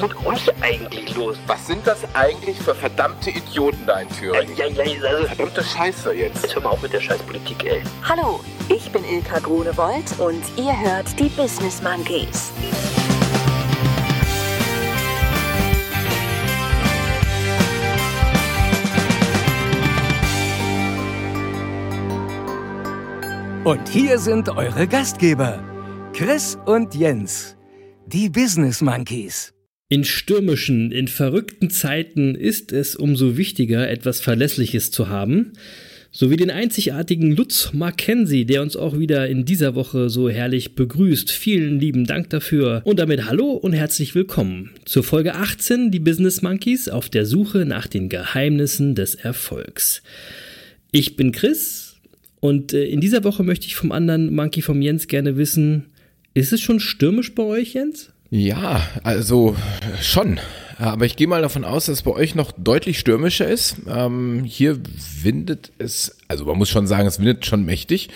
[0.00, 1.36] Ist mit euch eigentlich los?
[1.46, 4.56] Was sind das eigentlich für verdammte Idioten da in Thüringen?
[4.56, 6.42] Ja, ja, also, Verdammte Scheiße jetzt.
[6.42, 7.82] jetzt hör mal auf mit der Scheißpolitik, ey.
[8.08, 12.52] Hallo, ich bin Ilka Grunewold und ihr hört die Business Monkeys.
[23.62, 25.62] Und hier sind eure Gastgeber,
[26.14, 27.56] Chris und Jens.
[28.06, 29.52] Die Business Monkeys.
[29.92, 35.54] In stürmischen, in verrückten Zeiten ist es umso wichtiger, etwas Verlässliches zu haben.
[36.12, 41.32] Sowie den einzigartigen Lutz Mackenzie, der uns auch wieder in dieser Woche so herrlich begrüßt.
[41.32, 42.82] Vielen lieben Dank dafür.
[42.84, 47.66] Und damit hallo und herzlich willkommen zur Folge 18, die Business Monkeys auf der Suche
[47.66, 50.04] nach den Geheimnissen des Erfolgs.
[50.92, 51.96] Ich bin Chris
[52.38, 55.86] und äh, in dieser Woche möchte ich vom anderen Monkey vom Jens gerne wissen,
[56.32, 58.12] ist es schon stürmisch bei euch, Jens?
[58.30, 59.56] Ja, also
[60.00, 60.38] schon.
[60.78, 63.76] Aber ich gehe mal davon aus, dass es bei euch noch deutlich stürmischer ist.
[63.86, 64.78] Ähm, hier
[65.22, 68.08] windet es, also man muss schon sagen, es windet schon mächtig.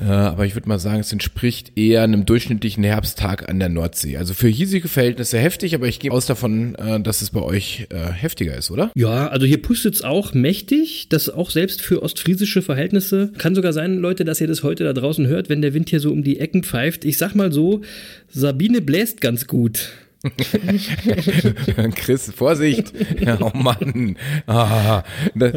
[0.00, 4.16] Äh, aber ich würde mal sagen, es entspricht eher einem durchschnittlichen Herbsttag an der Nordsee.
[4.16, 7.86] Also für hiesige Verhältnisse heftig, aber ich gehe aus davon, äh, dass es bei euch
[7.90, 8.90] äh, heftiger ist, oder?
[8.94, 11.08] Ja, also hier pustet es auch mächtig.
[11.08, 13.32] Das auch selbst für ostfriesische Verhältnisse.
[13.38, 16.00] Kann sogar sein, Leute, dass ihr das heute da draußen hört, wenn der Wind hier
[16.00, 17.04] so um die Ecken pfeift.
[17.04, 17.82] Ich sag mal so,
[18.28, 19.90] Sabine bläst ganz gut.
[21.94, 22.92] Chris, Vorsicht.
[23.20, 24.16] Ja, oh Mann.
[24.46, 25.02] Ah,
[25.34, 25.52] da,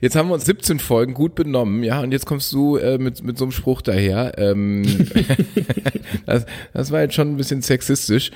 [0.00, 3.22] jetzt haben wir uns 17 Folgen gut benommen, ja, und jetzt kommst du äh, mit,
[3.22, 4.34] mit so einem Spruch daher.
[4.38, 4.84] Ähm,
[6.26, 8.30] das, das war jetzt schon ein bisschen sexistisch.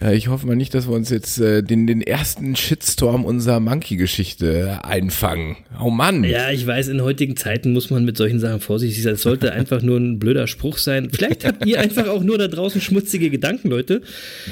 [0.00, 3.60] Äh, ich hoffe mal nicht, dass wir uns jetzt äh, den, den ersten Shitstorm unserer
[3.60, 5.56] Monkey-Geschichte einfangen.
[5.82, 6.24] Oh Mann.
[6.24, 9.14] Ja, ich weiß, in heutigen Zeiten muss man mit solchen Sachen vorsichtig sein.
[9.14, 11.08] Es sollte einfach nur ein blöder Spruch sein.
[11.10, 14.02] Vielleicht habt ihr einfach auch nur da draußen schmutzige Gedanken, Leute.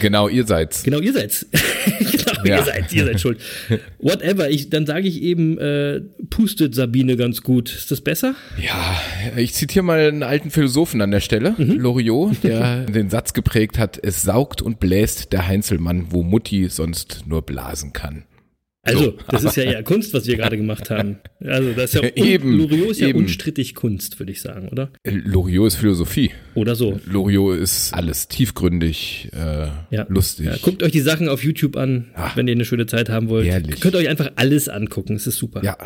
[0.00, 0.82] Genau, ihr seid's.
[0.84, 1.46] Genau, ihr seid's.
[1.98, 2.58] genau, Ja.
[2.58, 3.38] ihr seid, ihr seid schuld.
[3.98, 6.00] Whatever, ich, dann sage ich eben, äh,
[6.30, 7.70] pustet Sabine ganz gut.
[7.74, 8.34] Ist das besser?
[8.62, 9.00] Ja,
[9.36, 13.98] ich zitiere mal einen alten Philosophen an der Stelle, Loriot, der den Satz geprägt hat,
[14.02, 18.24] es saugt und bläst der Heinzelmann, wo Mutti sonst nur blasen kann.
[18.82, 19.18] Also, So.
[19.28, 21.18] das ist ja eher Kunst, was wir gerade gemacht haben.
[21.44, 23.18] Also, das ist ja, Eben, Loriot ist ja eben.
[23.18, 24.90] unstrittig Kunst, würde ich sagen, oder?
[25.02, 26.30] Äh, Loriot ist Philosophie.
[26.54, 26.98] Oder so.
[27.04, 30.06] Loriot ist alles tiefgründig, äh, Ja.
[30.08, 30.46] lustig.
[30.46, 32.36] Ja, guckt euch die Sachen auf YouTube an, Ach.
[32.38, 33.46] wenn ihr eine schöne Zeit haben wollt.
[33.46, 33.80] Herrlich.
[33.80, 35.62] Könnt euch einfach alles angucken, es ist super.
[35.62, 35.76] Ja.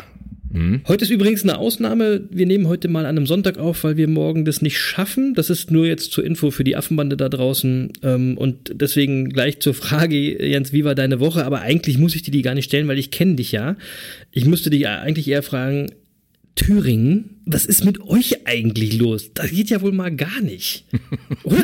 [0.87, 2.21] Heute ist übrigens eine Ausnahme.
[2.29, 5.33] Wir nehmen heute mal an einem Sonntag auf, weil wir morgen das nicht schaffen.
[5.33, 7.91] Das ist nur jetzt zur Info für die Affenbande da draußen.
[8.03, 11.45] Ähm, und deswegen gleich zur Frage, Jens, wie war deine Woche?
[11.45, 13.75] Aber eigentlich muss ich dir die gar nicht stellen, weil ich kenne dich ja.
[14.31, 15.91] Ich müsste dich eigentlich eher fragen,
[16.55, 19.31] Thüringen, was ist mit euch eigentlich los?
[19.33, 20.85] Das geht ja wohl mal gar nicht.
[21.43, 21.63] Oder?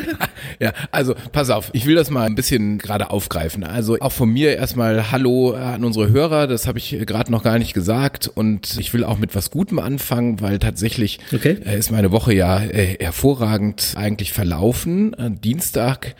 [0.60, 3.64] Ja, also pass auf, ich will das mal ein bisschen gerade aufgreifen.
[3.64, 7.58] Also auch von mir erstmal Hallo an unsere Hörer, das habe ich gerade noch gar
[7.58, 11.56] nicht gesagt und ich will auch mit was Gutem anfangen, weil tatsächlich Okay.
[11.64, 15.14] äh, ist meine Woche ja äh, hervorragend eigentlich verlaufen.
[15.14, 16.14] Äh, Dienstag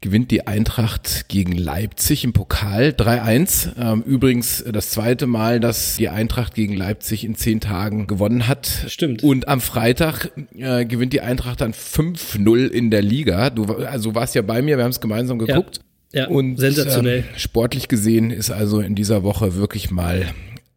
[0.00, 3.72] gewinnt die Eintracht gegen Leipzig im Pokal 3-1.
[3.78, 8.86] Ähm, übrigens das zweite Mal, dass die Eintracht gegen Leipzig in zehn Tagen gewonnen hat.
[8.88, 9.22] Stimmt.
[9.22, 13.50] Und am Freitag äh, gewinnt die Eintracht dann 5-0 in der Liga.
[13.50, 15.80] Du also warst ja bei mir, wir haben es gemeinsam geguckt.
[16.12, 17.18] Ja, Und sensationell.
[17.18, 20.26] Ähm, sportlich gesehen ist also in dieser Woche wirklich mal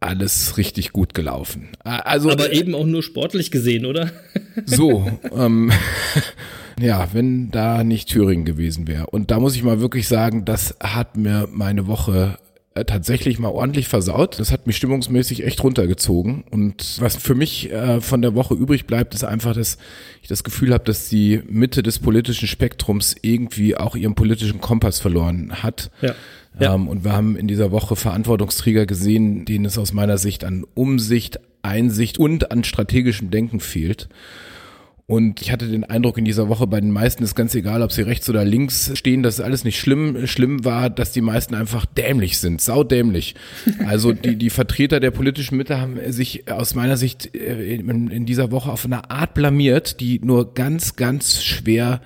[0.00, 1.68] alles richtig gut gelaufen.
[1.82, 4.10] Also Aber eben auch nur sportlich gesehen, oder?
[4.66, 5.72] so, ähm,
[6.80, 9.06] ja, wenn da nicht Thüringen gewesen wäre.
[9.06, 12.38] Und da muss ich mal wirklich sagen, das hat mir meine Woche
[12.82, 14.40] tatsächlich mal ordentlich versaut.
[14.40, 16.42] Das hat mich stimmungsmäßig echt runtergezogen.
[16.50, 19.78] Und was für mich äh, von der Woche übrig bleibt, ist einfach, dass
[20.22, 24.98] ich das Gefühl habe, dass die Mitte des politischen Spektrums irgendwie auch ihren politischen Kompass
[24.98, 25.92] verloren hat.
[26.02, 26.14] Ja.
[26.58, 26.74] Ja.
[26.74, 30.64] Ähm, und wir haben in dieser Woche Verantwortungsträger gesehen, denen es aus meiner Sicht an
[30.74, 34.08] Umsicht, Einsicht und an strategischem Denken fehlt.
[35.06, 37.92] Und ich hatte den Eindruck in dieser Woche bei den meisten ist ganz egal, ob
[37.92, 40.26] sie rechts oder links stehen, dass alles nicht schlimm.
[40.26, 43.34] Schlimm war, dass die meisten einfach dämlich sind, saudämlich.
[43.86, 48.24] Also die, die Vertreter der politischen Mitte haben sich aus meiner Sicht äh, in, in
[48.24, 52.00] dieser Woche auf eine Art blamiert, die nur ganz, ganz schwer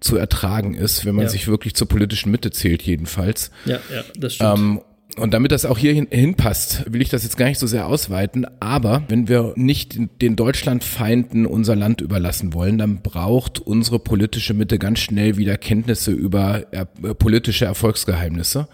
[0.00, 1.30] zu ertragen ist, wenn man Ja.
[1.30, 3.52] sich wirklich zur politischen Mitte zählt jedenfalls.
[3.66, 4.58] Ja, ja, das stimmt.
[4.58, 4.80] Ähm,
[5.18, 7.86] Und damit das auch hier hin, hinpasst, will ich das jetzt gar nicht so sehr
[7.86, 8.46] ausweiten.
[8.60, 14.78] Aber wenn wir nicht den Deutschlandfeinden unser Land überlassen wollen, dann braucht unsere politische Mitte
[14.78, 18.68] ganz schnell wieder Kenntnisse über äh, politische Erfolgsgeheimnisse.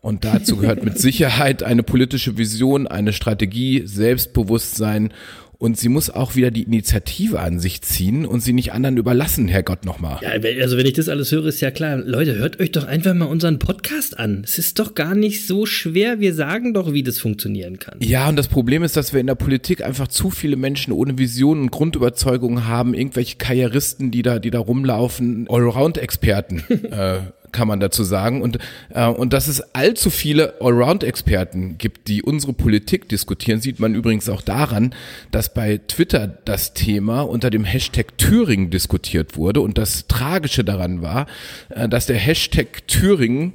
[0.00, 5.12] Und dazu gehört mit Sicherheit eine politische Vision, eine Strategie, Selbstbewusstsein
[5.58, 9.48] und sie muss auch wieder die Initiative an sich ziehen und sie nicht anderen überlassen,
[9.48, 10.18] Herrgott nochmal.
[10.22, 10.30] Ja,
[10.60, 11.96] also wenn ich das alles höre, ist ja klar.
[11.96, 14.42] Leute, hört euch doch einfach mal unseren Podcast an.
[14.44, 16.20] Es ist doch gar nicht so schwer.
[16.20, 17.98] Wir sagen doch, wie das funktionieren kann.
[18.00, 21.16] Ja, und das Problem ist, dass wir in der Politik einfach zu viele Menschen ohne
[21.18, 26.64] Vision und Grundüberzeugung haben, irgendwelche Karrieristen, die da, die da rumlaufen, Allround-Experten.
[26.90, 27.18] äh,
[27.52, 28.42] kann man dazu sagen.
[28.42, 28.58] Und,
[28.90, 34.28] äh, und dass es allzu viele Allround-Experten gibt, die unsere Politik diskutieren, sieht man übrigens
[34.28, 34.94] auch daran,
[35.30, 39.60] dass bei Twitter das Thema unter dem Hashtag Thüringen diskutiert wurde.
[39.60, 41.26] Und das Tragische daran war,
[41.70, 43.54] äh, dass der Hashtag Thüringen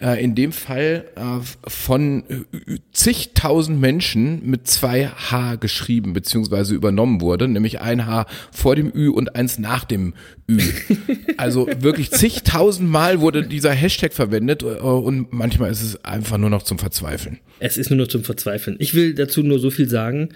[0.00, 6.74] äh, in dem Fall äh, von äh, zigtausend Menschen mit zwei H geschrieben bzw.
[6.74, 10.14] übernommen wurde, nämlich ein H vor dem Ü und eins nach dem
[10.48, 10.60] Ü.
[11.36, 16.64] Also wirklich zigtausend Mal wurde dieser Hashtag verwendet und manchmal ist es einfach nur noch
[16.64, 17.38] zum Verzweifeln.
[17.60, 18.76] Es ist nur noch zum Verzweifeln.
[18.80, 20.30] Ich will dazu nur so viel sagen.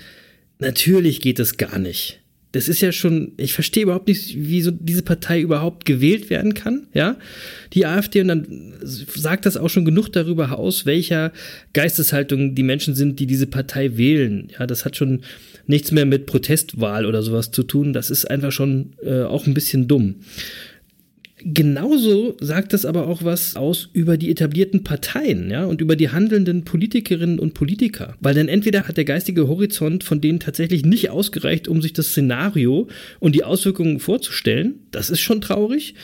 [0.61, 2.21] Natürlich geht es gar nicht
[2.52, 6.54] das ist ja schon, ich verstehe überhaupt nicht, wie so diese Partei überhaupt gewählt werden
[6.54, 7.16] kann, ja,
[7.72, 11.32] die AfD, und dann sagt das auch schon genug darüber aus, welcher
[11.72, 14.49] Geisteshaltung die Menschen sind, die diese Partei wählen.
[14.58, 15.22] Ja, das hat schon
[15.66, 19.55] nichts mehr mit Protestwahl oder sowas zu tun, das ist einfach schon äh, auch ein
[19.55, 20.16] bisschen dumm.
[21.44, 26.11] Genauso sagt das aber auch was aus über die etablierten Parteien, ja, und über die
[26.11, 28.17] handelnden Politikerinnen und Politiker.
[28.21, 32.09] Weil dann entweder hat der geistige Horizont von denen tatsächlich nicht ausgereicht, um sich das
[32.09, 34.75] Szenario und die Auswirkungen vorzustellen.
[34.91, 35.94] Das ist schon traurig.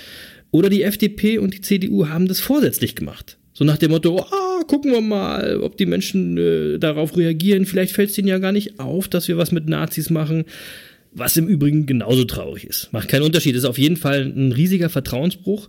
[0.51, 3.37] Oder die FDP und die CDU haben das vorsätzlich gemacht.
[3.53, 7.67] So nach dem Motto, ah, gucken wir mal, ob die Menschen äh, darauf reagieren.
[7.67, 10.45] Vielleicht fällt es ihnen ja gar nicht auf, dass wir was mit Nazis machen
[11.13, 12.93] was im Übrigen genauso traurig ist.
[12.93, 15.69] Macht keinen Unterschied, ist auf jeden Fall ein riesiger Vertrauensbruch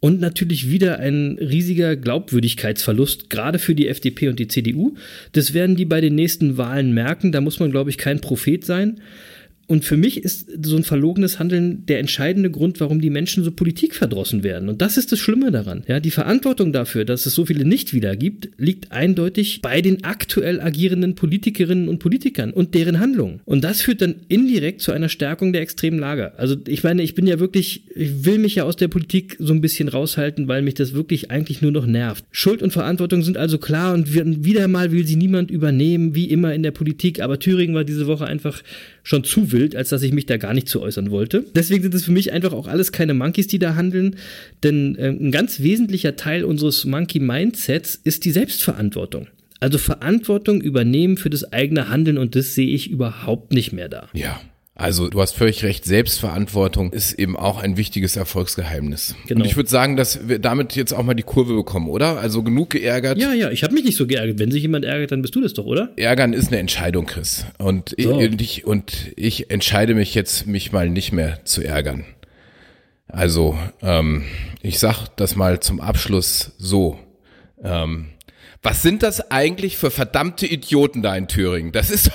[0.00, 4.94] und natürlich wieder ein riesiger Glaubwürdigkeitsverlust, gerade für die FDP und die CDU.
[5.32, 8.64] Das werden die bei den nächsten Wahlen merken, da muss man, glaube ich, kein Prophet
[8.64, 9.00] sein.
[9.66, 13.50] Und für mich ist so ein verlogenes Handeln der entscheidende Grund, warum die Menschen so
[13.50, 14.68] politikverdrossen werden.
[14.68, 15.82] Und das ist das Schlimme daran.
[15.88, 20.04] Ja, die Verantwortung dafür, dass es so viele nicht wieder gibt, liegt eindeutig bei den
[20.04, 23.40] aktuell agierenden Politikerinnen und Politikern und deren Handlungen.
[23.44, 26.34] Und das führt dann indirekt zu einer Stärkung der extremen Lager.
[26.36, 29.52] Also ich meine, ich bin ja wirklich, ich will mich ja aus der Politik so
[29.52, 32.24] ein bisschen raushalten, weil mich das wirklich eigentlich nur noch nervt.
[32.30, 36.54] Schuld und Verantwortung sind also klar und wieder mal will sie niemand übernehmen, wie immer
[36.54, 37.20] in der Politik.
[37.20, 38.62] Aber Thüringen war diese Woche einfach
[39.02, 41.44] schon zu wild, als dass ich mich da gar nicht zu äußern wollte.
[41.54, 44.16] Deswegen sind es für mich einfach auch alles keine Monkeys, die da handeln,
[44.62, 49.28] denn äh, ein ganz wesentlicher Teil unseres Monkey Mindsets ist die Selbstverantwortung.
[49.60, 54.08] Also Verantwortung übernehmen für das eigene Handeln und das sehe ich überhaupt nicht mehr da.
[54.12, 54.40] Ja,
[54.78, 59.16] also du hast völlig recht, Selbstverantwortung ist eben auch ein wichtiges Erfolgsgeheimnis.
[59.26, 59.40] Genau.
[59.40, 62.18] Und ich würde sagen, dass wir damit jetzt auch mal die Kurve bekommen, oder?
[62.18, 63.16] Also genug geärgert.
[63.16, 64.38] Ja, ja, ich habe mich nicht so geärgert.
[64.38, 65.92] Wenn sich jemand ärgert, dann bist du das doch, oder?
[65.96, 67.46] Ärgern ist eine Entscheidung, Chris.
[67.56, 68.20] Und, so.
[68.20, 72.04] ich, und, ich, und ich entscheide mich jetzt, mich mal nicht mehr zu ärgern.
[73.08, 74.24] Also, ähm,
[74.60, 76.98] ich sag das mal zum Abschluss so.
[77.64, 78.08] Ähm,
[78.66, 81.70] was sind das eigentlich für verdammte Idioten da in Thüringen?
[81.70, 82.10] Das ist,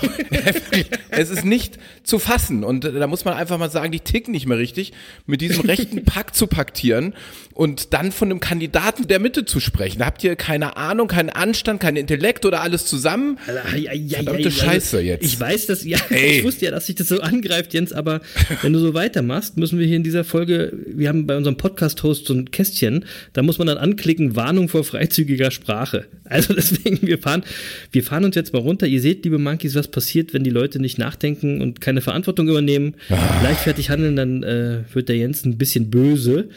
[1.10, 2.64] es ist nicht zu fassen.
[2.64, 4.94] Und da muss man einfach mal sagen, die ticken nicht mehr richtig,
[5.26, 7.14] mit diesem rechten Pack zu paktieren
[7.54, 10.00] und dann von einem Kandidaten der Mitte zu sprechen.
[10.00, 13.38] Da habt ihr keine Ahnung, keinen Anstand, keinen Intellekt oder alles zusammen?
[13.38, 15.26] Verdammte Scheiße jetzt.
[15.26, 16.40] Ich weiß das, ja, Ey.
[16.40, 18.22] ich wusste ja, dass sich das so angreift, Jens, aber
[18.62, 22.28] wenn du so weitermachst, müssen wir hier in dieser Folge, wir haben bei unserem Podcast-Host
[22.28, 26.08] so ein Kästchen, da muss man dann anklicken, Warnung vor freizügiger Sprache.
[26.26, 27.44] Also also deswegen, wir fahren,
[27.92, 28.88] wir fahren uns jetzt mal runter.
[28.88, 32.96] Ihr seht, liebe Monkeys, was passiert, wenn die Leute nicht nachdenken und keine Verantwortung übernehmen,
[33.10, 33.42] ah.
[33.44, 36.48] leichtfertig handeln, dann äh, wird der Jens ein bisschen böse.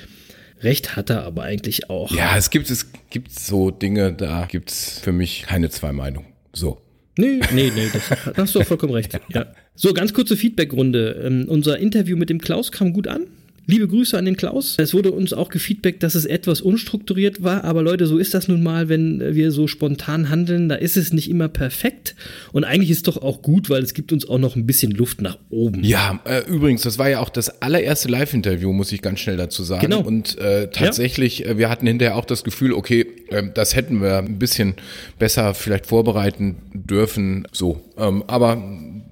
[0.61, 2.12] Recht hat er aber eigentlich auch.
[2.12, 6.29] Ja, es gibt, es gibt so Dinge, da gibt es für mich keine zwei Meinungen.
[6.53, 6.81] So.
[7.17, 9.19] Nee, nee, nee, das, da hast du auch vollkommen recht.
[9.29, 9.47] Ja.
[9.75, 11.23] So, ganz kurze Feedbackrunde.
[11.25, 13.26] Ähm, unser Interview mit dem Klaus kam gut an.
[13.66, 14.76] Liebe Grüße an den Klaus.
[14.78, 18.47] Es wurde uns auch gefeedbackt, dass es etwas unstrukturiert war, aber Leute, so ist das
[18.47, 22.14] nun mal, wenn wir so spontan handeln, da ist es nicht immer perfekt
[22.52, 24.92] und eigentlich ist es doch auch gut, weil es gibt uns auch noch ein bisschen
[24.92, 25.83] Luft nach oben.
[25.83, 29.62] Ja, äh, übrigens, das war ja auch das allererste Live-Interview, muss ich ganz schnell dazu
[29.62, 29.83] sagen.
[29.83, 30.02] Genau.
[30.02, 31.47] Und äh, tatsächlich, ja.
[31.47, 34.75] äh, wir hatten hinterher auch das Gefühl, okay, äh, das hätten wir ein bisschen
[35.18, 37.80] besser vielleicht vorbereiten dürfen, so.
[37.97, 38.62] Ähm, aber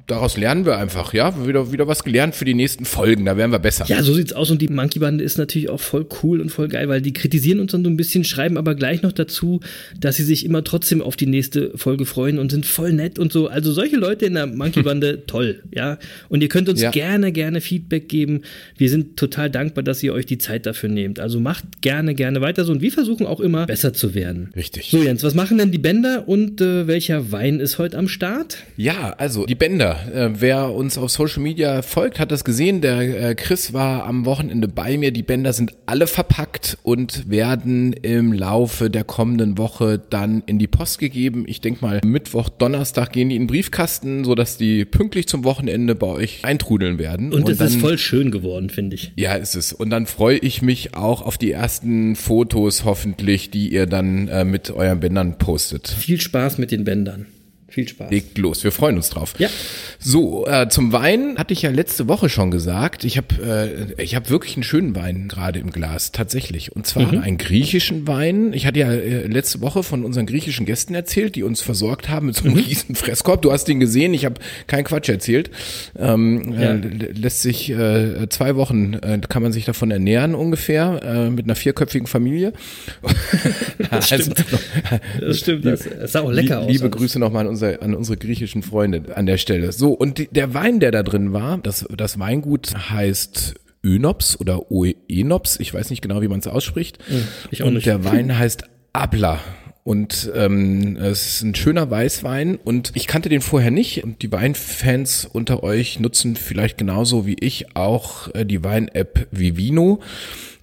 [0.06, 3.52] daraus lernen wir einfach, ja, wieder, wieder was gelernt für die nächsten Folgen, da werden
[3.52, 3.84] wir besser.
[3.88, 6.68] Ja, so sieht's aus und die Monkey Bande ist natürlich auch voll cool und voll
[6.68, 9.60] geil, weil die kritisieren uns dann so ein bisschen, schreiben aber gleich noch dazu,
[9.98, 13.32] dass sie sich immer trotzdem auf die nächste Folge freuen und sind voll nett und
[13.32, 13.48] so.
[13.48, 15.98] Also solche Leute in der Monkey Bande, toll, ja.
[16.28, 16.90] Und ihr könnt uns Ja.
[16.90, 18.42] gerne, gerne Feedback geben.
[18.76, 21.20] Wir sind total dankbar, dass ihr euch die Zeit dafür nehmt.
[21.20, 24.50] Also macht gerne, gerne weiter so und wir versuchen auch immer besser zu werden.
[24.56, 24.90] Richtig.
[24.90, 28.58] So Jens, was machen denn die Bänder und äh, welcher Wein ist heute am Start?
[28.76, 29.91] Ja, also die Bänder.
[29.92, 32.80] Äh, wer uns auf Social Media folgt, hat das gesehen.
[32.80, 35.12] Der äh, Chris war am Wochenende bei mir.
[35.12, 40.66] Die Bänder sind alle verpackt und werden im Laufe der kommenden Woche dann in die
[40.66, 41.44] Post gegeben.
[41.46, 45.94] Ich denke mal, Mittwoch, Donnerstag gehen die in den Briefkasten, sodass die pünktlich zum Wochenende
[45.94, 47.32] bei euch eintrudeln werden.
[47.32, 49.12] Und, es dann, ist voll schön geworden, finde ich.
[49.16, 49.72] Ja, ist es.
[49.72, 54.44] Und dann freue ich mich auch auf die ersten Fotos hoffentlich, die ihr dann äh,
[54.44, 55.88] mit euren Bändern postet.
[55.88, 57.26] Viel Spaß mit den Bändern.
[57.72, 58.10] Viel Spaß.
[58.10, 59.34] Legt los, wir freuen uns drauf.
[59.38, 59.48] Ja.
[59.98, 63.04] So, äh, zum Wein hatte ich ja letzte Woche schon gesagt.
[63.04, 66.72] Ich habe äh, ich habe wirklich einen schönen Wein gerade im Glas, tatsächlich.
[66.76, 68.52] Und zwar einen griechischen Wein.
[68.52, 72.26] Ich hatte ja äh, letzte Woche von unseren griechischen Gästen erzählt, die uns versorgt haben
[72.26, 73.40] mit so einem riesen Fresskorb.
[73.40, 74.34] Du hast ihn gesehen, ich habe
[74.66, 75.50] keinen Quatsch erzählt.
[75.98, 76.72] Ähm, Ja.
[76.72, 81.30] äh, lä- lässt sich äh, zwei Wochen äh, kann man sich davon ernähren ungefähr äh,
[81.30, 82.52] mit einer vierköpfigen Familie.
[83.90, 84.44] Das stimmt.
[85.20, 85.64] Das stimmt.
[85.72, 86.70] Das, das sah auch lecker Lie- aus.
[86.72, 86.96] Liebe alles.
[86.96, 89.72] Grüße nochmal an unsere, an unsere griechischen Freunde an der Stelle.
[89.72, 93.54] So, und die, der Wein, der da drin war, das, das Weingut heißt
[93.84, 96.98] Önops oder Oenops, ich weiß nicht genau, wie man es ausspricht.
[97.50, 97.86] ich auch und nicht.
[97.86, 99.40] der Wein heißt Abla.
[99.84, 104.04] Und ähm, es ist ein schöner Weißwein und ich kannte den vorher nicht.
[104.04, 110.00] Und die Weinfans unter euch nutzen vielleicht genauso wie ich auch äh, die Wein-App Vivino.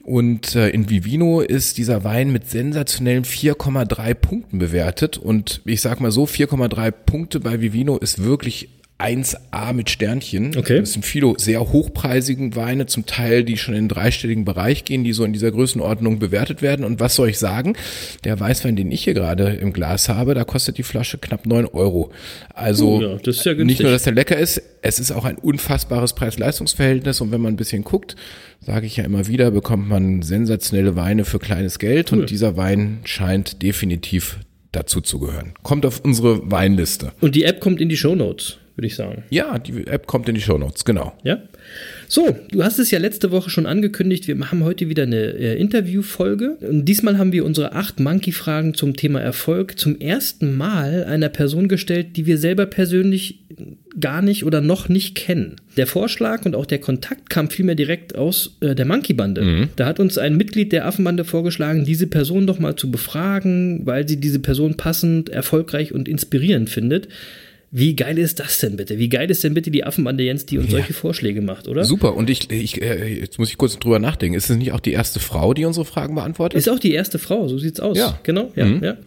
[0.10, 5.20] Und äh, in Vivino ist dieser Wein mit sensationellen 4,3 Punkten bewertet.
[5.20, 10.56] Und ich sag mal so, 4,3 Punkte bei Vivino ist wirklich 1A mit Sternchen.
[10.58, 10.80] Okay.
[10.80, 15.04] Das sind viele sehr hochpreisigen Weine, zum Teil, die schon in den dreistelligen Bereich gehen,
[15.04, 16.86] die so in dieser Größenordnung bewertet werden.
[16.86, 17.76] Und was soll ich sagen?
[18.26, 21.66] Der Weißwein, den ich hier gerade im Glas habe, da kostet die Flasche knapp 9
[21.68, 22.12] Euro.
[22.54, 26.14] Also Oh ja, ja nicht nur, dass der lecker ist, es ist auch ein unfassbares
[26.14, 27.22] Preis-Leistungs-Verhältnis.
[27.22, 28.16] Und wenn man ein bisschen guckt,
[28.60, 32.12] sage ich ja immer wieder, bekommt man sensationelle Weine für kleines Geld.
[32.12, 34.40] Und dieser Wein scheint definitiv
[34.72, 35.54] dazu zu gehören.
[35.64, 37.12] Kommt auf unsere Weinliste.
[37.22, 39.24] Und die App kommt in die Shownotes, würde ich sagen.
[39.30, 41.12] Ja, die App kommt in die Shownotes, genau.
[41.24, 41.42] Ja?
[42.08, 45.60] So, du hast es ja letzte Woche schon angekündigt, wir haben heute wieder eine äh,
[45.60, 46.52] Interviewfolge.
[46.62, 51.68] Und diesmal haben wir unsere acht Monkey-Fragen zum Thema Erfolg zum ersten Mal einer Person
[51.68, 53.40] gestellt, die wir selber persönlich
[54.00, 55.58] gar nicht oder noch nicht kennen.
[55.76, 59.68] Der Vorschlag und auch der Kontakt kam vielmehr direkt aus äh, der Monkey-Bande.
[59.76, 64.08] Da hat uns ein Mitglied der Affenbande vorgeschlagen, diese Person doch mal zu befragen, weil
[64.08, 67.10] sie diese Person passend, erfolgreich und inspirierend findet.
[67.72, 68.98] Wie geil ist das denn bitte?
[68.98, 71.86] Wie geil ist denn bitte die Affenbande Jens, die uns solche Vorschläge macht, oder?
[71.86, 72.16] Super.
[72.16, 74.36] Und ich, ich äh, jetzt muss ich kurz drüber nachdenken.
[74.36, 76.58] Ist es nicht auch die erste Frau, die unsere Fragen beantwortet?
[76.58, 77.98] Ist auch die erste Frau, so sieht's aus.
[77.98, 78.20] Ja.
[78.24, 78.98] Genau, ja, ja.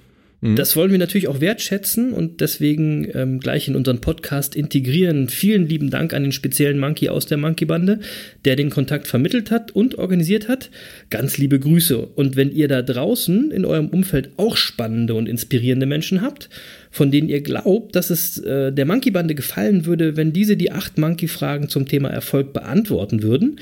[0.42, 5.28] Das wollen wir natürlich auch wertschätzen und deswegen ähm, gleich in unseren Podcast integrieren.
[5.28, 8.00] Vielen lieben Dank an den speziellen Monkey aus der Monkey-Bande,
[8.44, 10.70] der den Kontakt vermittelt hat und organisiert hat.
[11.10, 11.96] Ganz liebe Grüße.
[11.96, 16.50] Und wenn ihr da draußen in eurem Umfeld auch spannende und inspirierende Menschen habt,
[16.90, 20.98] von denen ihr glaubt, dass es äh, der Monkey-Bande gefallen würde, wenn diese die acht
[20.98, 23.60] Monkey-Fragen zum Thema Erfolg beantworten würden,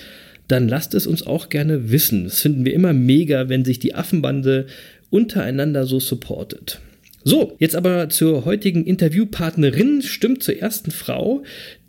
[0.49, 2.25] dann lasst es uns auch gerne wissen.
[2.25, 4.66] Das finden wir immer mega, wenn sich die Affenbande
[5.10, 6.80] untereinander so supportet.
[7.22, 11.42] So, jetzt aber zur heutigen Interviewpartnerin, stimmt zur ersten Frau,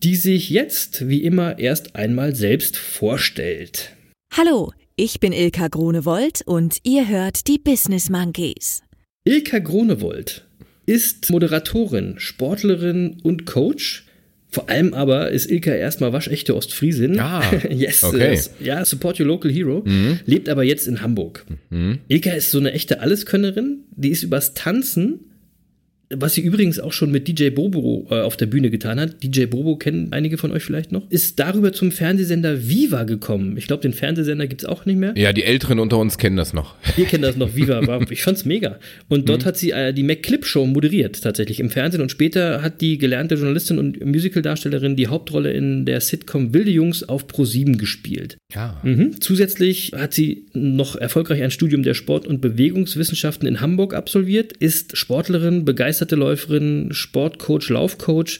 [0.03, 3.91] die sich jetzt, wie immer, erst einmal selbst vorstellt.
[4.33, 8.81] Hallo, ich bin Ilka Grunewold und ihr hört die Business Monkeys.
[9.23, 10.45] Ilka Gronewold
[10.85, 14.05] ist Moderatorin, Sportlerin und Coach.
[14.51, 17.17] Vor allem aber ist Ilka erstmal waschechte Ostfriesin.
[17.19, 18.35] Ah, yes, okay.
[18.35, 19.83] äh, ja, support your local hero.
[20.25, 21.45] Lebt aber jetzt in Hamburg.
[22.07, 23.85] Ilka ist so eine echte Alleskönnerin.
[23.95, 25.21] Die ist übers Tanzen,
[26.15, 29.23] was sie übrigens auch schon mit DJ Bobo äh, auf der Bühne getan hat.
[29.23, 31.09] DJ Bobo kennen einige von euch vielleicht noch.
[31.09, 33.57] Ist darüber zum Fernsehsender Viva gekommen.
[33.57, 35.13] Ich glaube, den Fernsehsender gibt's auch nicht mehr.
[35.15, 36.75] Ja, die Älteren unter uns kennen das noch.
[36.95, 38.79] Wir kennen das noch, Viva war, ich fand's mega.
[39.07, 42.01] Und dort hat sie äh, die McClip Show moderiert, tatsächlich im Fernsehen.
[42.01, 47.07] Und später hat die gelernte Journalistin und Musicaldarstellerin die Hauptrolle in der Sitcom Wilde Jungs
[47.07, 48.37] auf Pro7 gespielt.
[48.53, 48.79] Ja.
[48.83, 49.19] Mhm.
[49.19, 54.97] Zusätzlich hat sie noch erfolgreich ein Studium der Sport- und Bewegungswissenschaften in Hamburg absolviert, ist
[54.97, 55.65] Sportlerin,
[56.01, 58.39] begeisterte Läuferin, Sportcoach, Laufcoach,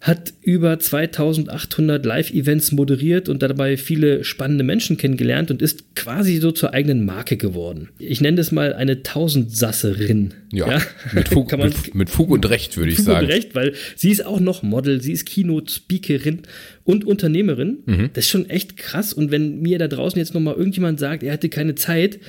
[0.00, 6.52] hat über 2800 Live-Events moderiert und dabei viele spannende Menschen kennengelernt und ist quasi so
[6.52, 7.88] zur eigenen Marke geworden.
[7.98, 10.34] Ich nenne das mal eine Tausendsasserin.
[10.52, 10.82] Ja, ja.
[11.12, 13.26] Mit, Fug, mit, mit, Fug und Recht würde ich Fug sagen.
[13.26, 16.42] Fug und Recht, weil sie ist auch noch Model, sie ist Keynote-Speakerin
[16.84, 17.78] und Unternehmerin.
[17.86, 18.10] Mhm.
[18.12, 19.12] Das ist schon echt krass.
[19.12, 22.20] Und wenn mir da draußen jetzt nochmal irgendjemand sagt, er hatte keine Zeit,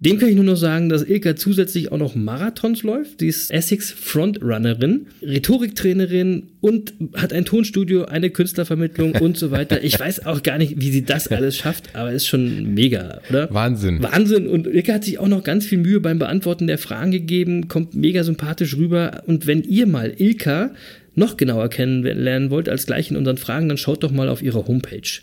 [0.00, 3.20] dem kann ich nur noch sagen, dass Ilka zusätzlich auch noch Marathons läuft.
[3.20, 9.82] Sie ist Essex Frontrunnerin, Rhetoriktrainerin und hat ein Tonstudio, eine Künstlervermittlung und so weiter.
[9.82, 13.52] Ich weiß auch gar nicht, wie sie das alles schafft, aber ist schon mega, oder?
[13.52, 14.02] Wahnsinn.
[14.02, 14.46] Wahnsinn.
[14.46, 17.94] Und Ilka hat sich auch noch ganz viel Mühe beim Beantworten der Fragen gegeben, kommt
[17.94, 19.22] mega sympathisch rüber.
[19.26, 20.72] Und wenn ihr mal Ilka
[21.14, 24.66] noch genauer kennenlernen wollt als gleich in unseren Fragen, dann schaut doch mal auf ihre
[24.66, 25.20] Homepage.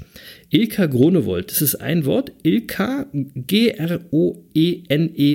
[0.53, 3.79] Ilka Gronewold, das ist ein Wort, Ilka, G-R-O-E-N-E,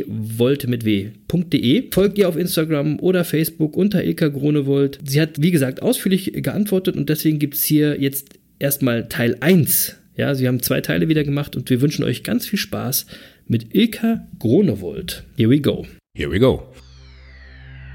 [0.07, 1.91] Volt mit W.de.
[1.91, 4.99] Folgt ihr auf Instagram oder Facebook unter Ilka Gronewold.
[5.07, 9.97] Sie hat, wie gesagt, ausführlich geantwortet und deswegen gibt es hier jetzt erstmal Teil 1.
[10.17, 13.07] Ja, sie haben zwei Teile wieder gemacht und wir wünschen euch ganz viel Spaß
[13.47, 15.25] mit Ilka Gronewold.
[15.39, 15.87] Here we go.
[16.15, 16.63] Here we go.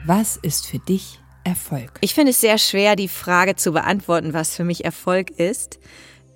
[0.08, 2.00] Was ist für dich Erfolg?
[2.02, 5.78] Ich finde es sehr schwer, die Frage zu beantworten, was für mich Erfolg ist.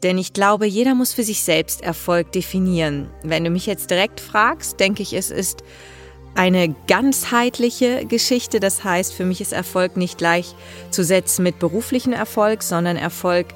[0.05, 3.09] Denn ich glaube, jeder muss für sich selbst Erfolg definieren.
[3.23, 5.63] Wenn du mich jetzt direkt fragst, denke ich, es ist
[6.35, 8.59] eine ganzheitliche Geschichte.
[8.59, 13.47] Das heißt, für mich ist Erfolg nicht gleichzusetzen mit beruflichen Erfolg, sondern Erfolg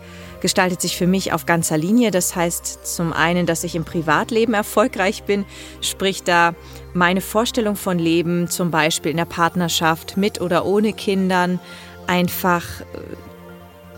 [0.41, 2.09] gestaltet sich für mich auf ganzer Linie.
[2.09, 5.45] Das heißt zum einen, dass ich im Privatleben erfolgreich bin,
[5.81, 6.55] sprich da
[6.95, 11.59] meine Vorstellung von Leben, zum Beispiel in der Partnerschaft mit oder ohne Kindern,
[12.07, 12.85] einfach äh,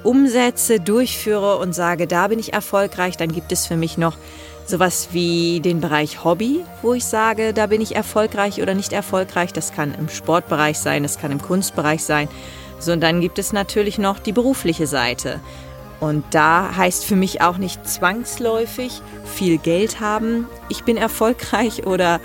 [0.03, 4.17] umsetze, durchführe und sage, da bin ich erfolgreich, dann gibt es für mich noch
[4.65, 9.53] sowas wie den Bereich Hobby, wo ich sage, da bin ich erfolgreich oder nicht erfolgreich.
[9.53, 12.27] Das kann im Sportbereich sein, das kann im Kunstbereich sein.
[12.79, 15.39] So, und dann gibt es natürlich noch die berufliche Seite.
[16.00, 22.20] Und da heißt für mich auch nicht zwangsläufig viel Geld haben, ich bin erfolgreich oder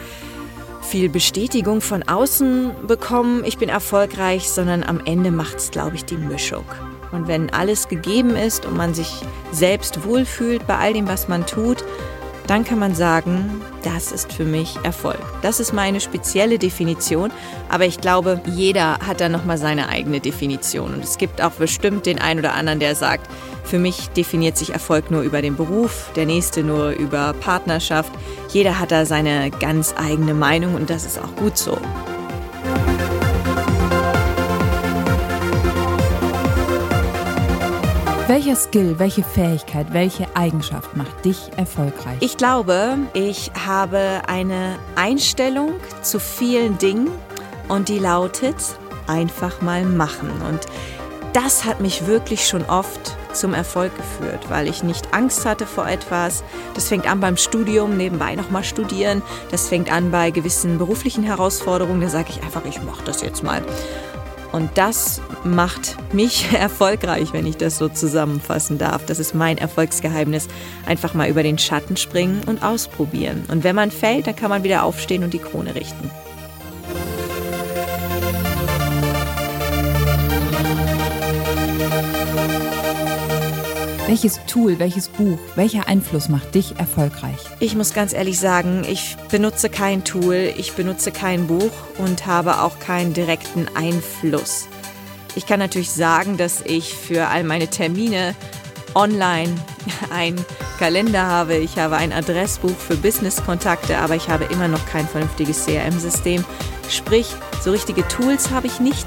[0.81, 6.07] viel Bestätigung von außen bekommen, ich bin erfolgreich, sondern am Ende macht es, glaube ich,
[6.07, 6.65] die Mischung.
[7.17, 11.47] Und wenn alles gegeben ist und man sich selbst wohlfühlt bei all dem, was man
[11.47, 11.83] tut,
[12.47, 15.19] dann kann man sagen, das ist für mich Erfolg.
[15.43, 17.33] Das ist meine spezielle Definition,
[17.71, 20.93] aber ich glaube, jeder hat da nochmal seine eigene Definition.
[20.95, 23.29] Und es gibt auch bestimmt den einen oder anderen, der sagt,
[23.65, 28.13] für mich definiert sich Erfolg nur über den Beruf, der nächste nur über Partnerschaft.
[28.51, 31.79] Jeder hat da seine ganz eigene Meinung und das ist auch gut so.
[38.29, 42.17] Welcher Skill, welche Fähigkeit, welche Eigenschaft macht dich erfolgreich?
[42.19, 47.09] Ich glaube, ich habe eine Einstellung zu vielen Dingen
[47.69, 48.57] und die lautet
[49.07, 50.29] einfach mal machen.
[50.45, 50.67] Und
[51.35, 55.87] das hat mich wirklich schon oft zum Erfolg geführt, weil ich nicht Angst hatte vor
[55.87, 56.43] etwas.
[56.75, 59.23] Das fängt an beim Studium, nebenbei nochmal studieren.
[59.53, 62.01] Das fängt an bei gewissen beruflichen Herausforderungen.
[62.01, 63.63] Da sage ich einfach, ich mache das jetzt mal.
[64.57, 69.05] Und das macht mich erfolgreich, wenn ich das so zusammenfassen darf.
[69.05, 70.49] Das ist mein Erfolgsgeheimnis.
[70.87, 73.45] Einfach mal über den Schatten springen und ausprobieren.
[73.49, 76.11] Und wenn man fällt, dann kann man wieder aufstehen und die Krone richten.
[84.07, 87.39] Welches Tool, welches Buch, welcher Einfluss macht dich erfolgreich?
[87.59, 92.61] Ich muss ganz ehrlich sagen, ich benutze kein Tool, ich benutze kein Buch und habe
[92.61, 94.69] auch keinen direkten Einfluss.
[95.35, 98.37] Ich kann natürlich sagen, dass ich für all meine Termine
[98.95, 99.53] online
[100.15, 100.45] einen
[100.79, 105.65] Kalender habe, ich habe ein Adressbuch für Business-Kontakte, aber ich habe immer noch kein vernünftiges
[105.65, 106.45] CRM-System.
[106.89, 107.27] Sprich,
[107.61, 109.07] so richtige Tools habe ich nicht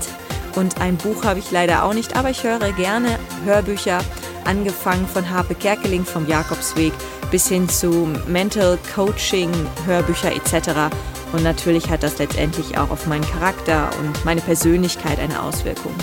[0.55, 4.01] und ein Buch habe ich leider auch nicht, aber ich höre gerne Hörbücher
[4.45, 6.93] angefangen von Harpe Kerkeling vom Jakobsweg
[7.31, 9.51] bis hin zu Mental Coaching,
[9.85, 10.93] Hörbücher etc.
[11.31, 15.93] Und natürlich hat das letztendlich auch auf meinen Charakter und meine Persönlichkeit eine Auswirkung.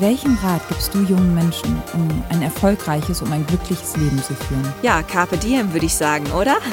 [0.00, 4.72] Welchen Rat gibst du jungen Menschen, um ein erfolgreiches, um ein glückliches Leben zu führen?
[4.80, 6.58] Ja, Carpe Diem würde ich sagen, oder?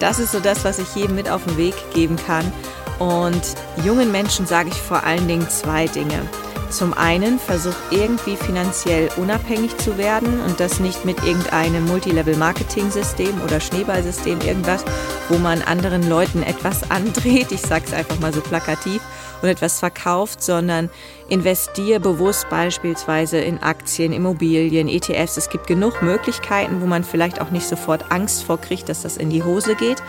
[0.00, 2.52] Das ist so das, was ich jedem mit auf den Weg geben kann.
[2.98, 3.40] Und
[3.84, 6.20] jungen Menschen sage ich vor allen Dingen zwei Dinge.
[6.68, 13.60] Zum einen versuch irgendwie finanziell unabhängig zu werden und das nicht mit irgendeinem Multilevel-Marketing-System oder
[13.60, 14.84] Schneeballsystem, irgendwas,
[15.28, 17.52] wo man anderen Leuten etwas andreht.
[17.52, 19.00] Ich sage es einfach mal so plakativ
[19.44, 20.88] und etwas verkauft, sondern
[21.28, 25.36] investiere bewusst beispielsweise in Aktien, Immobilien, ETFs.
[25.36, 29.18] Es gibt genug Möglichkeiten, wo man vielleicht auch nicht sofort Angst vor kriegt, dass das
[29.18, 30.02] in die Hose geht.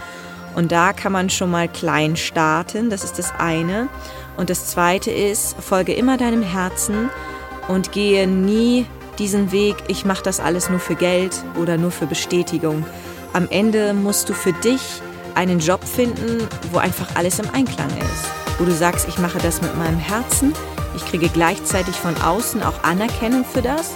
[0.56, 3.90] Und da kann man schon mal klein starten, das ist das eine.
[4.38, 7.10] Und das zweite ist, folge immer deinem Herzen
[7.68, 8.86] und gehe nie
[9.20, 12.86] diesen Weg, ich mache das alles nur für Geld oder nur für Bestätigung.
[13.34, 14.82] Am Ende musst du für dich
[15.36, 18.45] einen Job finden, wo einfach alles im Einklang ist.
[18.58, 20.54] Wo du sagst, ich mache das mit meinem Herzen,
[20.96, 23.92] ich kriege gleichzeitig von außen auch Anerkennung für das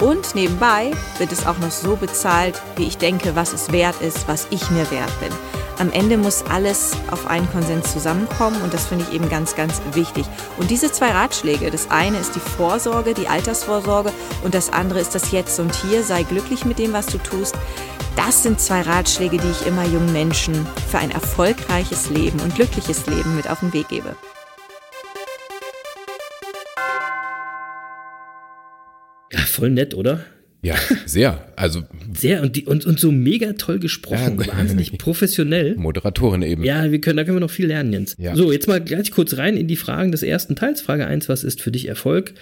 [0.00, 4.28] und nebenbei wird es auch noch so bezahlt, wie ich denke, was es wert ist,
[4.28, 5.32] was ich mir wert bin.
[5.78, 9.80] Am Ende muss alles auf einen Konsens zusammenkommen und das finde ich eben ganz, ganz
[9.92, 10.26] wichtig.
[10.56, 15.14] Und diese zwei Ratschläge, das eine ist die Vorsorge, die Altersvorsorge und das andere ist
[15.14, 17.54] das Jetzt und Hier, sei glücklich mit dem, was du tust.
[18.18, 23.06] Das sind zwei Ratschläge, die ich immer jungen Menschen für ein erfolgreiches Leben und glückliches
[23.06, 24.16] Leben mit auf den Weg gebe.
[29.32, 30.24] Ja, voll nett, oder?
[30.62, 30.74] Ja,
[31.06, 31.52] sehr.
[31.54, 34.56] Also Sehr und, die, und, und so mega toll gesprochen, Ja.
[34.58, 35.76] wahnsinnig professionell.
[35.76, 36.64] Moderatorin eben.
[36.64, 38.16] Ja, wir können, da können wir noch viel lernen, Jens.
[38.18, 38.34] Ja.
[38.34, 40.80] So, jetzt mal gleich kurz rein in die Fragen des ersten Teils.
[40.80, 42.34] Frage 1, was ist für dich Erfolg?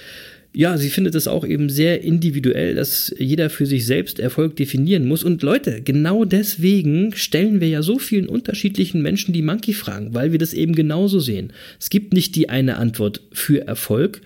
[0.59, 5.07] Ja, sie findet es auch eben sehr individuell, dass jeder für sich selbst Erfolg definieren
[5.07, 5.23] muss.
[5.23, 10.39] Und Leute, genau deswegen stellen wir ja so vielen unterschiedlichen Menschen die Monkey-Fragen, weil wir
[10.39, 11.53] das eben genauso sehen.
[11.79, 14.23] Es gibt nicht die eine Antwort für Erfolg.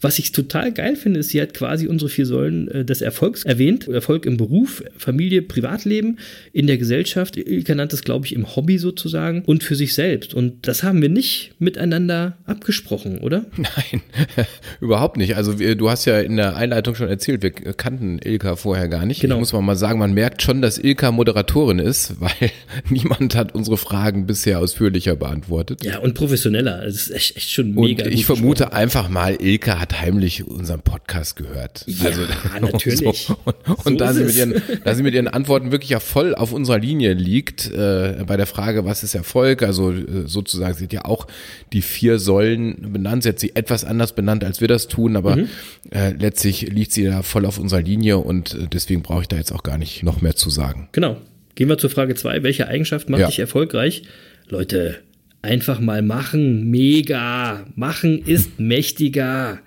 [0.00, 3.44] Was ich total geil finde, ist, sie hat quasi unsere vier Säulen äh, des Erfolgs
[3.44, 3.88] erwähnt.
[3.88, 6.18] Erfolg im Beruf, Familie, Privatleben,
[6.52, 7.36] in der Gesellschaft.
[7.36, 10.34] Ilka nannte es, glaube ich, im Hobby sozusagen und für sich selbst.
[10.34, 13.44] Und das haben wir nicht miteinander abgesprochen, oder?
[13.56, 14.02] Nein,
[14.80, 15.36] überhaupt nicht.
[15.36, 19.06] Also wir, du hast ja in der Einleitung schon erzählt, wir kannten Ilka vorher gar
[19.06, 19.20] nicht.
[19.20, 19.36] Genau.
[19.36, 22.50] Ich muss mal mal sagen, man merkt schon, dass Ilka Moderatorin ist, weil
[22.88, 25.84] niemand hat unsere Fragen bisher ausführlicher beantwortet.
[25.84, 26.82] Ja, und professioneller.
[26.84, 28.06] Das ist echt, echt schon Und mega.
[28.06, 31.84] ich gut vermute einfach mal, Ilka hat heimlich unseren Podcast gehört.
[32.04, 32.22] Also,
[32.54, 33.26] Ja, natürlich.
[33.26, 33.36] So.
[33.44, 36.34] Und, und So da, sie mit ihren, da sie mit ihren Antworten wirklich ja voll
[36.34, 40.84] auf unserer Linie liegt, äh, bei der Frage, was ist Erfolg, also äh, sozusagen, sie
[40.84, 41.26] hat ja auch
[41.72, 45.36] die vier Säulen benannt, sie hat sie etwas anders benannt, als wir das tun, aber
[45.36, 45.48] Mhm.
[45.90, 49.36] äh, letztlich liegt sie da voll auf unserer Linie und äh, deswegen brauche ich da
[49.36, 50.88] jetzt auch gar nicht noch mehr zu sagen.
[50.92, 51.16] Genau.
[51.54, 52.42] Gehen wir zur Frage 2.
[52.44, 53.26] Welche Eigenschaft macht Ja.
[53.26, 54.04] dich erfolgreich?
[54.48, 55.00] Leute,
[55.42, 56.70] einfach mal machen.
[56.70, 57.66] Mega.
[57.74, 59.58] Machen ist mächtiger.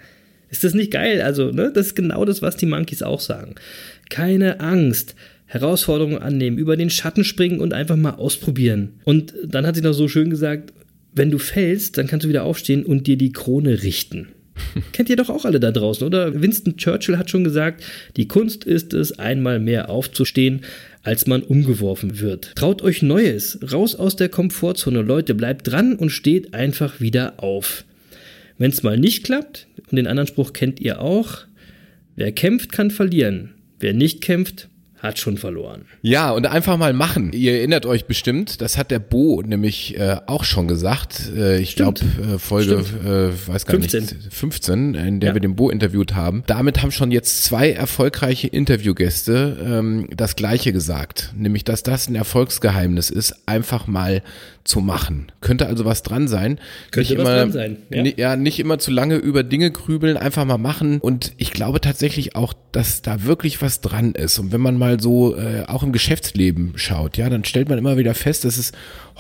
[0.52, 1.22] Ist das nicht geil?
[1.22, 3.56] Also, ne, das ist genau das, was die Monkeys auch sagen.
[4.10, 5.16] Keine Angst.
[5.46, 8.94] Herausforderungen annehmen, über den Schatten springen und einfach mal ausprobieren.
[9.04, 10.72] Und dann hat sie noch so schön gesagt,
[11.14, 14.30] wenn du fällst, dann kannst du wieder aufstehen und dir die Krone richten.
[14.94, 16.42] Kennt ihr doch auch alle da draußen, oder?
[16.42, 17.84] Winston Churchill hat schon gesagt,
[18.16, 20.62] die Kunst ist es, einmal mehr aufzustehen,
[21.04, 22.56] als man umgeworfen wird.
[22.56, 27.84] Traut euch Neues, raus aus der Komfortzone, Leute, bleibt dran und steht einfach wieder auf.
[28.62, 31.48] Wenn es mal nicht klappt, und den anderen Spruch kennt ihr auch,
[32.16, 33.56] wer kämpft, kann verlieren.
[33.80, 34.70] Wer nicht kämpft,
[35.02, 35.86] hat schon verloren.
[36.04, 37.34] Ja, und einfach mal machen.
[37.34, 41.32] Ihr erinnert euch bestimmt, das hat der Bo nämlich äh, auch schon gesagt.
[41.36, 43.06] Äh, ich glaube, äh, Folge, Stimmt.
[43.06, 44.02] äh, weiß gar 15.
[44.02, 45.36] nicht, 15, in der Ja.
[45.36, 46.44] wir den Bo interviewt haben.
[46.46, 51.34] Damit haben schon jetzt zwei erfolgreiche Interviewgäste ähm, das Gleiche gesagt.
[51.36, 54.22] Nämlich, dass das ein Erfolgsgeheimnis ist, einfach mal
[54.64, 55.32] zu machen.
[55.42, 56.60] Könnte also was dran sein.
[56.92, 58.04] Könnte nicht was immer, dran sein, ja.
[58.04, 61.00] ja, nicht immer zu lange über Dinge grübeln, einfach mal machen.
[61.00, 64.38] Und ich glaube tatsächlich auch, dass da wirklich was dran ist.
[64.38, 67.98] Und wenn man mal so äh, auch im Geschäftsleben schaut, ja, dann stellt man immer
[67.98, 68.72] wieder fest, dass es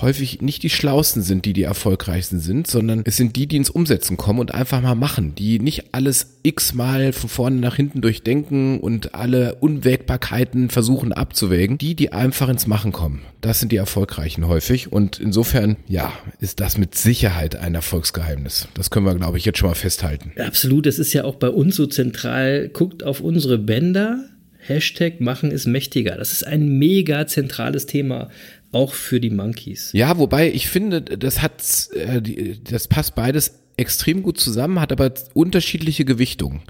[0.01, 3.69] häufig nicht die Schlausten sind, die die erfolgreichsten sind, sondern es sind die, die ins
[3.69, 8.79] Umsetzen kommen und einfach mal machen, die nicht alles x-mal von vorne nach hinten durchdenken
[8.79, 11.77] und alle Unwägbarkeiten versuchen abzuwägen.
[11.77, 14.91] Die, die einfach ins Machen kommen, das sind die Erfolgreichen häufig.
[14.91, 18.67] Und insofern, ja, ist das mit Sicherheit ein Erfolgsgeheimnis.
[18.73, 20.31] Das können wir, glaube ich, jetzt schon mal festhalten.
[20.39, 22.69] Absolut, das ist ja auch bei uns so zentral.
[22.69, 24.25] Guckt auf unsere Bänder.
[24.61, 26.15] Hashtag machen ist mächtiger.
[26.15, 28.29] Das ist ein mega zentrales Thema,
[28.71, 29.91] auch für die Monkeys.
[29.93, 31.61] Ja, wobei ich finde, das hat,
[31.93, 36.61] äh, das passt beides extrem gut zusammen, hat aber unterschiedliche Gewichtungen.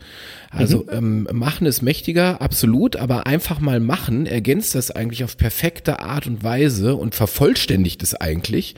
[0.54, 6.02] Also ähm, machen ist mächtiger, absolut, aber einfach mal machen ergänzt das eigentlich auf perfekte
[6.02, 8.76] Art und Weise und vervollständigt es eigentlich,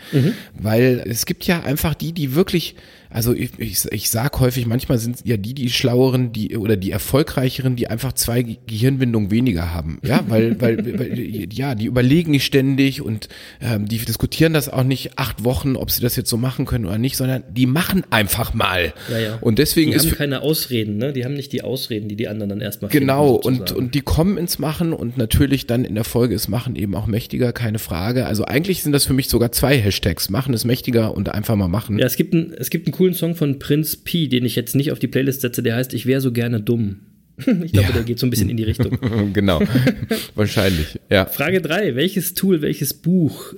[0.54, 2.76] weil es gibt ja einfach die, die wirklich,
[3.10, 6.92] also ich, ich, ich sag häufig, manchmal sind ja die, die schlaueren, die oder die
[6.92, 12.30] erfolgreicheren, die einfach zwei Ge- Gehirnwindungen weniger haben, ja, weil, weil, weil ja, die überlegen
[12.32, 13.30] nicht ständig und
[13.62, 16.86] ähm, die diskutieren das auch nicht acht Wochen, ob sie das jetzt so machen können
[16.86, 18.23] oder nicht, sondern die machen einfach
[18.54, 18.94] mal.
[19.12, 19.38] Ja, ja.
[19.42, 21.14] Und deswegen die ist haben keine Ausreden, ne?
[21.14, 24.02] Die haben nicht die Ausreden, die die anderen dann erstmal Genau, finden, und, und die
[24.02, 27.80] kommen ins Machen und natürlich dann in der Folge ist Machen eben auch mächtiger, keine
[27.80, 28.26] Frage.
[28.26, 30.30] Also eigentlich sind das für mich sogar zwei Hashtags.
[30.30, 32.00] Machen ist mächtiger und einfach mal machen.
[32.00, 34.76] Ja, es gibt, ein, es gibt einen coolen Song von Prinz P, den ich jetzt
[34.76, 37.00] nicht auf die Playlist setze, der heißt Ich wäre so gerne dumm.
[37.64, 37.94] Ich glaube, Ja.
[37.94, 38.98] der geht so ein bisschen in die Richtung.
[39.34, 39.60] genau,
[40.36, 41.00] wahrscheinlich.
[41.10, 41.26] Ja.
[41.26, 41.96] Frage 3.
[41.96, 43.54] Welches Tool, welches Buch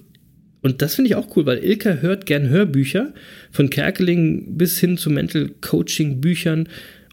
[0.65, 3.13] Und das finde ich auch cool, weil Ilka hört gern Hörbücher,
[3.51, 6.69] von Kerkeling bis hin zu Mental Coaching Büchern.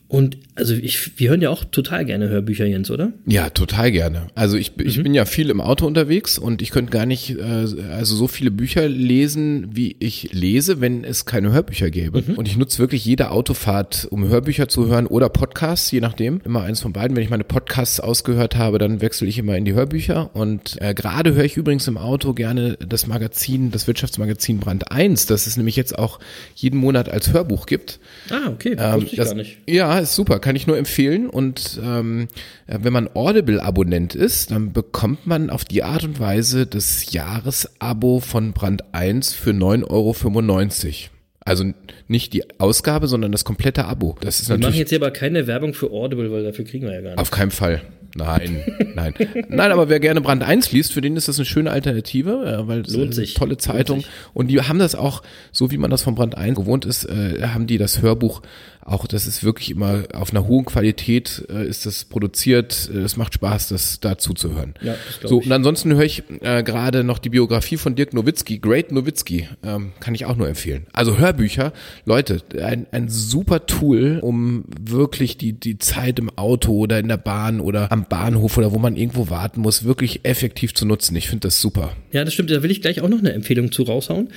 [0.08, 3.12] Und also ich, wir hören ja auch total gerne Hörbücher, Jens, oder?
[3.26, 4.26] Ja, total gerne.
[4.34, 5.02] Also ich, ich Mhm.
[5.04, 8.50] bin ja viel im Auto unterwegs und ich könnte gar nicht äh, also so viele
[8.50, 12.22] Bücher lesen, wie ich lese, wenn es keine Hörbücher gäbe.
[12.26, 12.34] Mhm.
[12.34, 16.40] Und ich nutze wirklich jede Autofahrt, um Hörbücher zu hören oder Podcasts, je nachdem.
[16.44, 17.16] Immer eins von beiden.
[17.16, 20.34] Wenn ich meine Podcasts ausgehört habe, dann wechsle ich immer in die Hörbücher.
[20.34, 25.26] Und äh, gerade höre ich übrigens im Auto gerne das Magazin, das Wirtschaftsmagazin Brand 1,
[25.26, 26.18] das es nämlich jetzt auch
[26.54, 28.00] jeden Monat als Hörbuch gibt.
[28.30, 29.58] Ah, okay, Ähm, wusste ich das, gar nicht.
[29.68, 31.28] Ja, ist super, kann ich nur empfehlen.
[31.30, 32.28] Und ähm,
[32.66, 38.20] äh, wenn man Audible-Abonnent ist, dann bekommt man auf die Art und Weise das Jahresabo
[38.20, 41.12] von Brand 1 für 9,95 Euro.
[41.44, 41.64] Also
[42.06, 44.16] nicht die Ausgabe, sondern das komplette Abo.
[44.20, 46.86] Das ist Wir machen natürlich jetzt hier aber keine Werbung für Audible, weil dafür kriegen
[46.86, 47.18] wir ja gar nicht.
[47.18, 47.82] auf keinen Fall.
[48.14, 48.60] Nein,
[48.94, 49.14] nein.
[49.48, 52.68] Nein, aber wer gerne Brand 1 liest, für den ist das eine schöne Alternative, äh,
[52.68, 53.32] weil es Lohnt eine sich.
[53.32, 54.00] tolle Lohnt Zeitung.
[54.00, 54.10] sich.
[54.34, 57.40] Und die haben das auch, so wie man das von Brand 1 gewohnt ist, äh,
[57.46, 58.42] haben die das Hörbuch
[58.84, 62.90] auch, das ist wirklich immer auf einer hohen Qualität äh, ist das produziert.
[62.92, 64.74] Äh, Es macht Spaß, das da zuzuhören.
[64.82, 65.46] Ja, das so, ich.
[65.46, 69.92] und ansonsten höre ich äh, gerade noch die Biografie von Dirk Nowitzki, Great Nowitzki, ähm,
[70.00, 70.86] kann ich auch nur empfehlen.
[70.92, 71.72] Also Hörbücher,
[72.04, 77.16] Leute, ein, ein super Tool, um wirklich die, die Zeit im Auto oder in der
[77.16, 81.14] Bahn oder am Bahnhof oder wo man irgendwo warten muss, wirklich effektiv zu nutzen.
[81.16, 81.92] Ich finde das super.
[82.12, 82.50] Ja, das stimmt.
[82.50, 84.28] Da will ich gleich auch noch eine Empfehlung zu raushauen.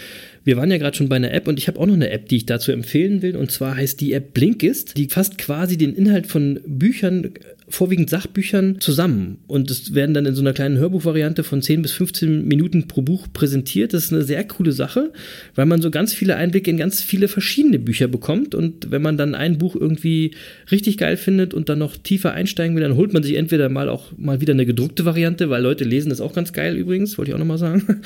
[0.46, 2.30] Wir waren ja gerade schon bei einer App und ich habe auch noch eine App,
[2.30, 3.36] die ich dazu empfehlen will.
[3.36, 4.96] Und zwar heißt die App Blinkist.
[4.96, 7.32] Die fasst quasi den Inhalt von Büchern,
[7.68, 9.40] vorwiegend Sachbüchern, zusammen.
[9.48, 13.02] Und es werden dann in so einer kleinen Hörbuchvariante von 10 bis 15 Minuten pro
[13.02, 13.96] Buch präsentiert.
[13.96, 15.12] Das ist eine sehr coole Sache,
[15.56, 18.54] weil man so ganz viele Einblicke in ganz viele verschiedene Bücher bekommt.
[18.54, 20.36] Und wenn man dann ein Buch irgendwie
[20.70, 23.90] richtig geil findet und dann noch tiefer einsteigen will, dann holt man sich entweder mal
[23.90, 27.32] auch mal wieder eine gedruckte Variante, weil Leute lesen das auch ganz geil übrigens, wollte
[27.32, 28.02] ich auch nochmal sagen.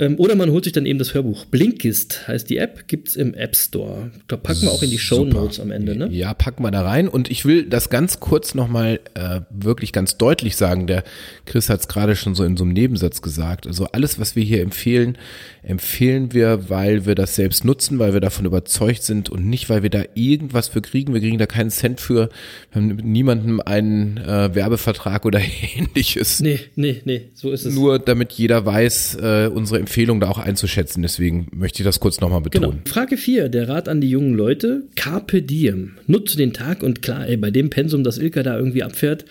[0.00, 1.44] Ähm, Oder man holt sich dann eben das Hörbuch.
[1.44, 4.10] Blinkist heißt die App, gibt's im App Store.
[4.28, 6.08] Da packen wir auch in die Show Notes am Ende, ne?
[6.10, 7.06] Ja, packen wir da rein.
[7.06, 10.86] Und ich will das ganz kurz nochmal äh, wirklich ganz deutlich sagen.
[10.86, 11.04] Der
[11.44, 13.66] Chris hat es gerade schon so in so einem Nebensatz gesagt.
[13.66, 15.18] Also alles, was wir hier empfehlen,
[15.62, 19.82] empfehlen wir, weil wir das selbst nutzen, weil wir davon überzeugt sind und nicht, weil
[19.82, 21.12] wir da irgendwas für kriegen.
[21.14, 22.28] Wir kriegen da keinen Cent für.
[22.72, 25.40] Wir haben mit niemandem einen äh, Werbevertrag oder
[25.76, 26.40] ähnliches.
[26.40, 27.74] Nee, nee, nee, so ist es.
[27.74, 31.02] Nur damit jeder weiß, äh, unsere Empfehlung da auch einzuschätzen.
[31.02, 32.68] Deswegen möchte ich das kurz nochmal Genau.
[32.68, 32.86] betonen.
[32.86, 34.84] Frage 4, der Rat an die jungen Leute.
[34.96, 35.92] Carpe diem.
[36.06, 39.24] Nutze den Tag und klar, ey, bei dem Pensum, das Ilka da irgendwie abfährt,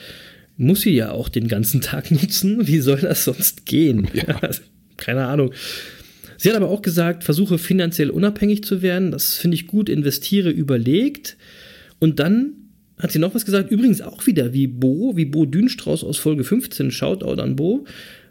[0.57, 2.67] muss sie ja auch den ganzen Tag nutzen.
[2.67, 4.07] Wie soll das sonst gehen?
[4.13, 4.39] Ja.
[4.97, 5.51] Keine Ahnung.
[6.41, 9.11] Sie hat aber auch gesagt, versuche finanziell unabhängig zu werden.
[9.11, 9.89] Das finde ich gut.
[9.89, 11.35] Investiere überlegt.
[11.99, 12.53] Und dann
[12.97, 13.71] hat sie noch was gesagt.
[13.71, 16.91] Übrigens auch wieder wie Bo, wie Bo Dünstrauß aus Folge 15.
[16.91, 17.83] Shoutout an Bo.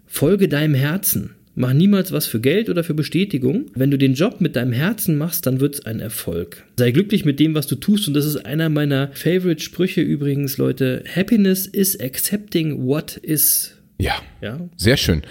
[0.06, 1.34] Folge deinem Herzen.
[1.54, 3.66] Mach niemals was für Geld oder für Bestätigung.
[3.74, 6.64] Wenn du den Job mit deinem Herzen machst, dann wird es ein Erfolg.
[6.78, 8.08] Sei glücklich mit dem, was du tust.
[8.08, 11.04] Und das ist einer meiner Favorite Sprüche übrigens, Leute.
[11.14, 13.74] Happiness is accepting what is.
[14.00, 14.14] Ja.
[14.40, 15.22] Ja, Sehr schön.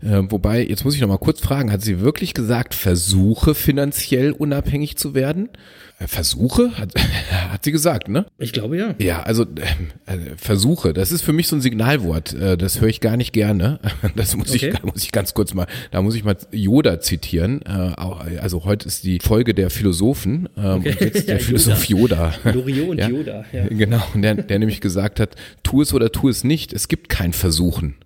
[0.00, 4.30] Äh, wobei, jetzt muss ich noch mal kurz fragen, hat sie wirklich gesagt, versuche finanziell
[4.30, 5.48] unabhängig zu werden?
[5.98, 6.78] Äh, Versuche?
[6.78, 6.92] Hat,
[7.50, 8.26] hat sie gesagt, ne?
[8.38, 8.94] ich glaube ja.
[9.00, 12.32] Ja, also äh, Versuche, das ist für mich so ein Signalwort.
[12.34, 13.80] Äh, das höre ich gar nicht gerne.
[14.14, 14.72] Das muss, Okay.
[14.76, 17.62] ich, muss ich ganz kurz mal, da muss ich mal Yoda zitieren.
[17.62, 20.90] Äh, auch, also heute ist die Folge der Philosophen ähm, Okay.
[20.90, 22.32] und jetzt der Ja, Philosoph Yoda.
[22.44, 23.66] Loriot und Yoda, ja.
[23.66, 27.08] Genau, und der, der nämlich gesagt hat, tu es oder tu es nicht, es gibt
[27.08, 27.96] kein Versuchen.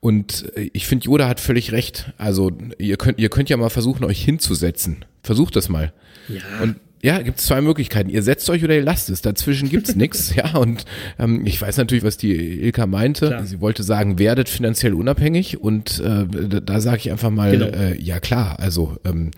[0.00, 2.12] Und äh, ich finde, Yoda hat völlig recht.
[2.16, 5.04] Also ihr könnt, ihr könnt ja mal versuchen, euch hinzusetzen.
[5.22, 5.92] Versucht das mal.
[6.28, 6.62] Ja.
[6.62, 8.10] Und ja, gibt es zwei Möglichkeiten.
[8.10, 9.22] Ihr setzt euch oder ihr lasst es.
[9.22, 10.34] Dazwischen gibt's nix.
[10.34, 10.84] Ja, und
[11.18, 13.28] ähm, ich weiß natürlich, was die Ilka meinte.
[13.28, 13.46] Klar.
[13.46, 15.60] Sie wollte sagen, werdet finanziell unabhängig.
[15.60, 17.66] Und äh, da, da sage ich einfach mal, Genau.
[17.66, 19.30] äh, ja klar, also ähm,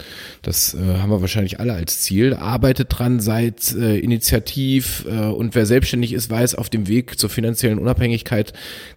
[0.43, 2.35] das äh, haben wir wahrscheinlich alle als Ziel.
[2.35, 7.31] Arbeitet dran, seid äh, initiativ äh, und wer selbstständig ist, weiß, auf dem Weg zur
[7.31, 8.53] finanziellen Unabhängigkeit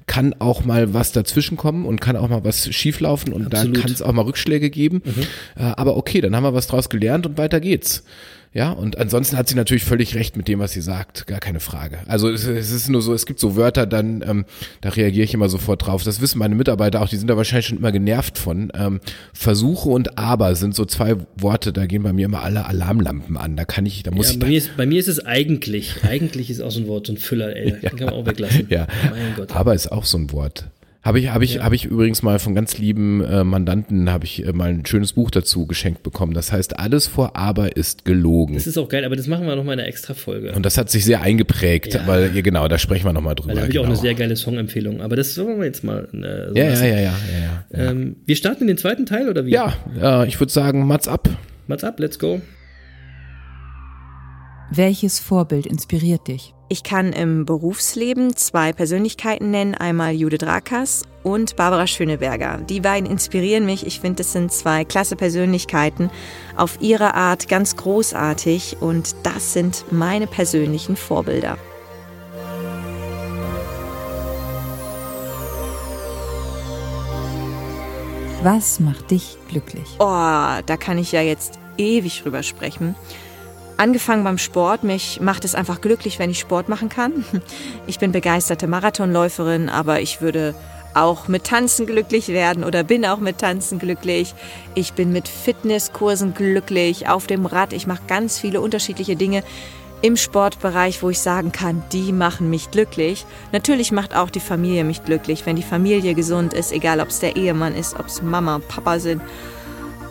[0.08, 3.78] kann auch mal was dazwischen kommen und kann auch mal was schieflaufen und Absolut.
[3.78, 5.02] da kann es auch mal Rückschläge geben.
[5.56, 8.04] Äh, aber okay, dann haben wir was draus gelernt und weiter geht's.
[8.56, 11.60] Ja, und ansonsten hat sie natürlich völlig recht mit dem, was sie sagt, gar keine
[11.60, 11.98] Frage.
[12.08, 14.46] Also es, es ist nur so, es gibt so Wörter, dann ähm,
[14.80, 16.04] da reagiere ich immer sofort drauf.
[16.04, 18.72] Das wissen meine Mitarbeiter auch, die sind da wahrscheinlich schon immer genervt von.
[18.74, 19.02] Ähm,
[19.34, 23.58] Versuche und Aber sind so zwei Worte, da gehen bei mir immer alle Alarmlampen an.
[23.58, 26.04] Da kann ich, da muss Ja, ich bei, mir ist, bei mir ist es eigentlich.
[26.04, 27.72] Eigentlich ist auch so ein Wort, so ein Füller, ey.
[27.82, 28.68] Den kann man auch weglassen.
[28.70, 29.52] ja, Mein Gott.
[29.54, 30.70] aber ist auch so ein Wort.
[31.06, 31.64] Habe ich, habe ich, ja.
[31.64, 35.14] habe ich übrigens mal von ganz lieben äh, Mandanten habe ich äh, mal ein schönes
[35.14, 36.34] Buch dazu geschenkt bekommen.
[36.34, 38.56] Das heißt, alles vor aber ist gelogen.
[38.56, 40.52] Das ist auch geil, aber das machen wir nochmal in einer extra Folge.
[40.54, 42.08] Und das hat sich sehr eingeprägt, ja.
[42.08, 43.54] weil, ja, genau, da sprechen wir nochmal drüber.
[43.54, 43.84] Da habe ich genau.
[43.84, 46.74] auch eine sehr geile Songempfehlung, aber das wollen wir jetzt mal äh, so ja, ja,
[46.74, 49.52] ja, ja, ja, ähm, wir starten in den zweiten Teil oder wie?
[49.52, 51.30] Ja, äh, ich würde sagen, Mats ab.
[51.68, 52.42] Mats ab, let's go.
[54.72, 56.54] Welches Vorbild inspiriert dich?
[56.68, 62.58] Ich kann im Berufsleben zwei Persönlichkeiten nennen, einmal Judith Rakas und Barbara Schöneberger.
[62.68, 63.86] Die beiden inspirieren mich.
[63.86, 66.10] Ich finde, das sind zwei klasse Persönlichkeiten,
[66.56, 71.60] auf ihre Art ganz großartig und das sind meine persönlichen Vorbilder.
[78.42, 79.96] Was macht dich glücklich?
[80.00, 82.96] Oh, da kann ich ja jetzt ewig drüber sprechen.
[83.78, 84.84] Angefangen beim Sport.
[84.84, 87.26] Mich macht es einfach glücklich, wenn ich Sport machen kann.
[87.88, 90.56] Ich bin begeisterte Marathonläuferin, aber ich würde
[90.96, 94.34] auch mit Tanzen glücklich werden oder bin auch mit Tanzen glücklich.
[94.74, 97.74] Ich bin mit Fitnesskursen glücklich, auf dem Rad.
[97.74, 99.44] Ich mache ganz viele unterschiedliche Dinge
[100.02, 103.26] im Sportbereich, wo ich sagen kann, die machen mich glücklich.
[103.52, 107.20] Natürlich macht auch die Familie mich glücklich, wenn die Familie gesund ist, egal ob es
[107.20, 109.22] der Ehemann ist, ob es Mama, Papa sind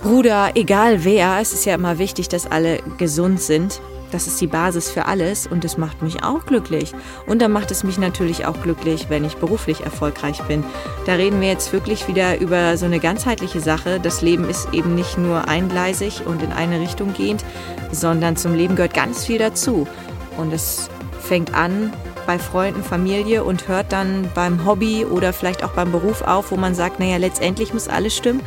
[0.05, 3.81] Bruder, egal wer, es ist ja immer wichtig, dass alle gesund sind.
[4.13, 6.93] Das ist die Basis für alles und das macht mich auch glücklich.
[7.27, 10.63] Und dann macht es mich natürlich auch glücklich, wenn ich beruflich erfolgreich bin.
[11.07, 13.99] Da reden wir jetzt wirklich wieder über so eine ganzheitliche Sache.
[13.99, 17.43] Das Leben ist eben nicht nur eingleisig und in eine Richtung gehend,
[17.91, 19.89] sondern zum Leben gehört ganz viel dazu.
[20.37, 21.95] Und es fängt an
[22.27, 26.57] bei Freunden, Familie und hört dann beim Hobby oder vielleicht auch beim Beruf auf, wo
[26.57, 28.43] man sagt, naja, letztendlich muss alles stimmen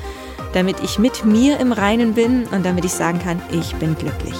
[0.57, 4.33] damit ich mit mir im Reinen bin und damit ich sagen kann, ich bin glücklich.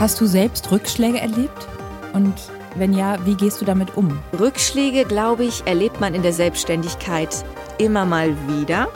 [0.00, 1.68] Hast du selbst Rückschläge erlebt?
[2.12, 2.34] Und
[2.74, 4.18] wenn ja, wie gehst du damit um?
[4.40, 7.44] Rückschläge, glaube ich, erlebt man in der Selbstständigkeit
[7.78, 8.88] immer mal wieder.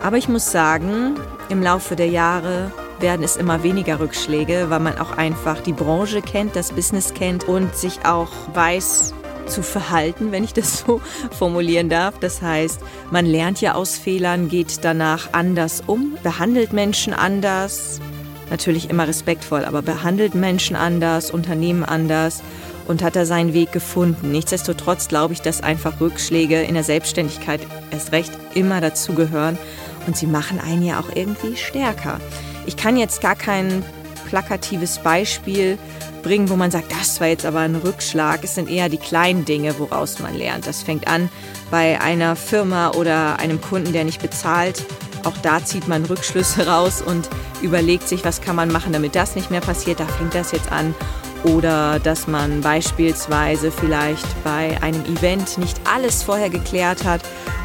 [0.00, 1.16] Aber ich muss sagen,
[1.48, 6.22] im Laufe der Jahre werden es immer weniger Rückschläge, weil man auch einfach die Branche
[6.22, 9.14] kennt, das Business kennt und sich auch weiß,
[9.50, 11.00] zu verhalten, wenn ich das so
[11.36, 12.18] formulieren darf.
[12.18, 18.00] Das heißt, man lernt ja aus Fehlern, geht danach anders um, behandelt Menschen anders,
[18.48, 22.42] natürlich immer respektvoll, aber behandelt Menschen anders, Unternehmen anders
[22.86, 24.32] und hat da seinen Weg gefunden.
[24.32, 27.60] Nichtsdestotrotz glaube ich, dass einfach Rückschläge in der Selbstständigkeit
[27.90, 29.58] erst recht immer dazugehören
[30.06, 32.20] und sie machen einen ja auch irgendwie stärker.
[32.66, 33.84] Ich kann jetzt gar kein
[34.28, 35.78] plakatives Beispiel
[36.22, 38.44] bringen, wo man sagt, das war jetzt aber ein Rückschlag.
[38.44, 40.66] Es sind eher die kleinen Dinge, woraus man lernt.
[40.66, 41.28] Das fängt an
[41.70, 44.84] bei einer Firma oder einem Kunden, der nicht bezahlt.
[45.24, 47.28] Auch da zieht man Rückschlüsse raus und
[47.62, 50.00] überlegt sich, was kann man machen, damit das nicht mehr passiert.
[50.00, 50.94] Da fängt das jetzt an.
[51.42, 57.22] Oder dass man beispielsweise vielleicht bei einem Event nicht alles vorher geklärt hat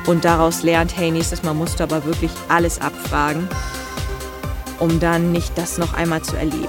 [0.07, 3.49] und daraus lernt, hey, nächstes Mal musst du aber wirklich alles abfragen
[4.79, 6.67] um dann nicht das noch einmal zu erleben.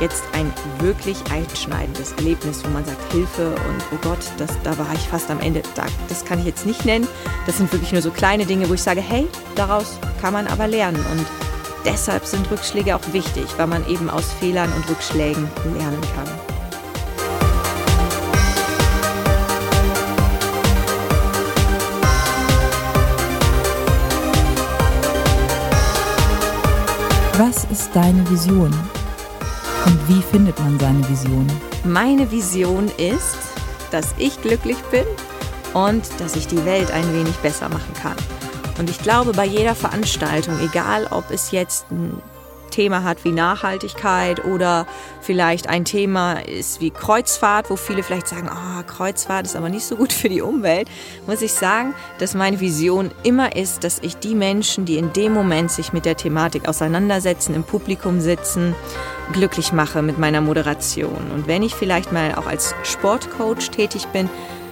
[0.00, 4.92] Jetzt ein wirklich einschneidendes Erlebnis, wo man sagt Hilfe und oh Gott, das, da war
[4.94, 5.62] ich fast am Ende.
[6.08, 7.06] Das kann ich jetzt nicht nennen.
[7.46, 10.66] Das sind wirklich nur so kleine Dinge, wo ich sage, hey, daraus kann man aber
[10.66, 11.04] lernen.
[11.12, 11.26] Und
[11.84, 16.51] deshalb sind Rückschläge auch wichtig, weil man eben aus Fehlern und Rückschlägen lernen kann.
[27.44, 28.70] Was ist deine Vision?
[29.86, 31.44] Und wie findet man seine Vision?
[31.82, 33.36] Meine Vision ist,
[33.90, 35.04] dass ich glücklich bin
[35.74, 38.14] und dass ich die Welt ein wenig besser machen kann.
[38.78, 42.22] Und ich glaube, bei jeder Veranstaltung, egal ob es jetzt ein
[42.72, 44.86] Thema hat wie Nachhaltigkeit oder
[45.20, 49.86] vielleicht ein Thema ist wie Kreuzfahrt, wo viele vielleicht sagen, oh, Kreuzfahrt ist aber nicht
[49.86, 50.88] so gut für die Umwelt,
[51.28, 55.32] muss ich sagen, dass meine Vision immer ist, dass ich die Menschen, die in dem
[55.32, 58.74] Moment sich mit der Thematik auseinandersetzen, im Publikum sitzen,
[59.32, 61.30] glücklich mache mit meiner Moderation.
[61.32, 64.28] Und wenn ich vielleicht mal auch als Sportcoach tätig bin,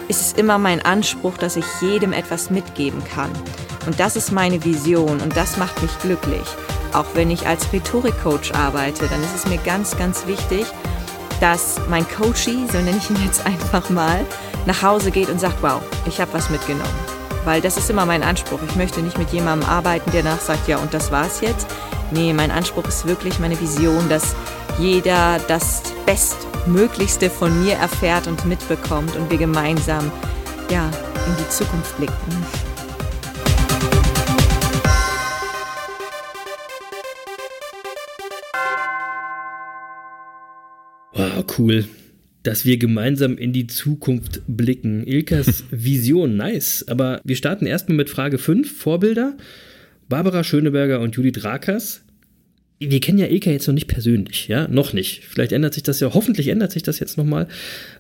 [0.08, 3.30] ist es immer mein Anspruch, dass ich jedem etwas mitgeben kann.
[3.86, 6.42] Und das ist meine Vision und das macht mich glücklich.
[6.92, 10.66] Auch wenn ich als Rhetorikcoach arbeite, dann ist es mir ganz, ganz wichtig,
[11.40, 14.24] dass mein Coachie, so nenne ich ihn jetzt einfach mal,
[14.66, 16.88] nach Hause geht und sagt, wow, ich habe was mitgenommen.
[17.44, 18.60] Weil das ist immer mein Anspruch.
[18.68, 21.66] Ich möchte nicht mit jemandem arbeiten, der nach sagt, ja, und das war's jetzt.
[22.10, 24.34] Nee, mein Anspruch ist wirklich meine Vision, dass
[24.78, 30.10] jeder das Bestmöglichste von mir erfährt und mitbekommt und wir gemeinsam
[30.70, 32.69] ja, in die Zukunft blicken.
[41.58, 41.84] Cool.
[42.42, 45.06] Dass wir gemeinsam in die Zukunft blicken.
[45.06, 46.84] Ilkas Vision, nice.
[46.88, 49.36] Aber wir starten erstmal mit Frage 5, Vorbilder.
[50.08, 52.02] Barbara Schöneberger und Judith Rakers.
[52.82, 55.22] Wir kennen ja Ilka jetzt noch nicht persönlich, ja, noch nicht.
[55.26, 57.46] Vielleicht ändert sich das ja, hoffentlich ändert sich das jetzt nochmal.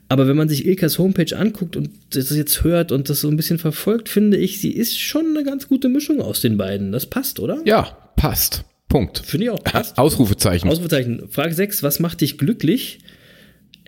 [0.08, 3.36] Aber wenn man sich Ilkas Homepage anguckt und das jetzt hört und das so ein
[3.36, 6.92] bisschen verfolgt, finde ich, sie ist schon eine ganz gute Mischung aus den beiden.
[6.92, 7.60] Das passt, oder?
[7.66, 8.64] Ja, passt.
[8.88, 9.22] Punkt.
[9.24, 9.62] Finde ich auch.
[9.62, 9.98] Passt.
[9.98, 10.68] Ausrufezeichen.
[10.68, 11.28] Ausrufezeichen.
[11.30, 13.00] Frage 6, was macht dich glücklich?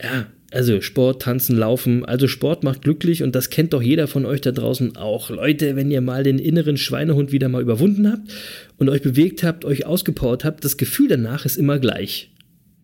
[0.01, 2.05] Ja, also Sport, Tanzen, Laufen.
[2.05, 5.31] Also Sport macht glücklich und das kennt doch jeder von euch da draußen auch.
[5.31, 8.31] Leute, wenn ihr mal den inneren Schweinehund wieder mal überwunden habt
[8.77, 12.31] und euch bewegt habt, euch ausgepowert habt, das Gefühl danach ist immer gleich.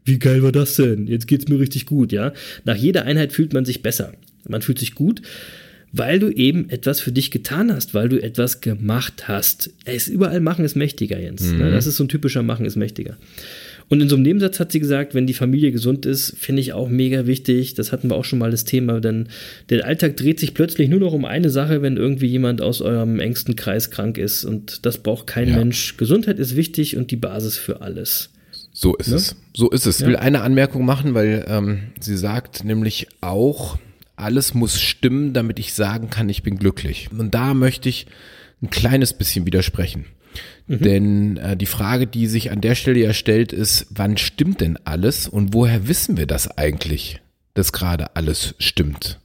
[0.04, 1.06] Wie geil war das denn?
[1.06, 2.32] Jetzt geht's mir richtig gut, ja?
[2.64, 4.14] Nach jeder Einheit fühlt man sich besser.
[4.48, 5.20] Man fühlt sich gut,
[5.92, 9.74] weil du eben etwas für dich getan hast, weil du etwas gemacht hast.
[9.84, 11.52] Es überall machen ist mächtiger, Jens.
[11.52, 11.58] Mhm.
[11.58, 13.18] Das ist so ein typischer Machen ist mächtiger.
[13.88, 16.74] Und in so einem Nebensatz hat sie gesagt, wenn die Familie gesund ist, finde ich
[16.74, 17.74] auch mega wichtig.
[17.74, 19.28] Das hatten wir auch schon mal das Thema, denn
[19.70, 23.18] der Alltag dreht sich plötzlich nur noch um eine Sache, wenn irgendwie jemand aus eurem
[23.18, 24.44] engsten Kreis krank ist.
[24.44, 25.56] Und das braucht kein ja.
[25.56, 25.96] Mensch.
[25.96, 28.30] Gesundheit ist wichtig und die Basis für alles.
[28.72, 29.16] So ist ja?
[29.16, 29.36] es.
[29.56, 30.00] So ist es.
[30.00, 33.78] Ich will eine Anmerkung machen, weil ähm, sie sagt nämlich auch,
[34.16, 37.08] alles muss stimmen, damit ich sagen kann, ich bin glücklich.
[37.16, 38.06] Und da möchte ich
[38.62, 40.04] ein kleines bisschen widersprechen.
[40.66, 40.78] Mhm.
[40.80, 44.78] Denn äh, die Frage, die sich an der Stelle ja stellt, ist, wann stimmt denn
[44.84, 47.20] alles und woher wissen wir das eigentlich,
[47.54, 49.18] dass gerade alles stimmt?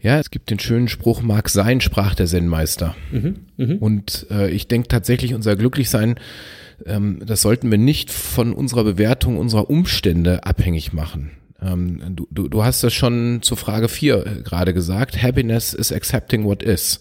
[0.00, 2.94] Ja, es gibt den schönen Spruch, mag sein, sprach der Zen-Meister.
[3.10, 3.74] Mhm, mh.
[3.80, 6.16] Und äh, ich denke tatsächlich, unser Glücklichsein,
[6.86, 11.32] ähm, das sollten wir nicht von unserer Bewertung unserer Umstände abhängig machen.
[11.60, 15.20] Ähm, du, du, du hast das schon zur Frage 4 äh, gerade gesagt.
[15.22, 17.00] Happiness is accepting what is.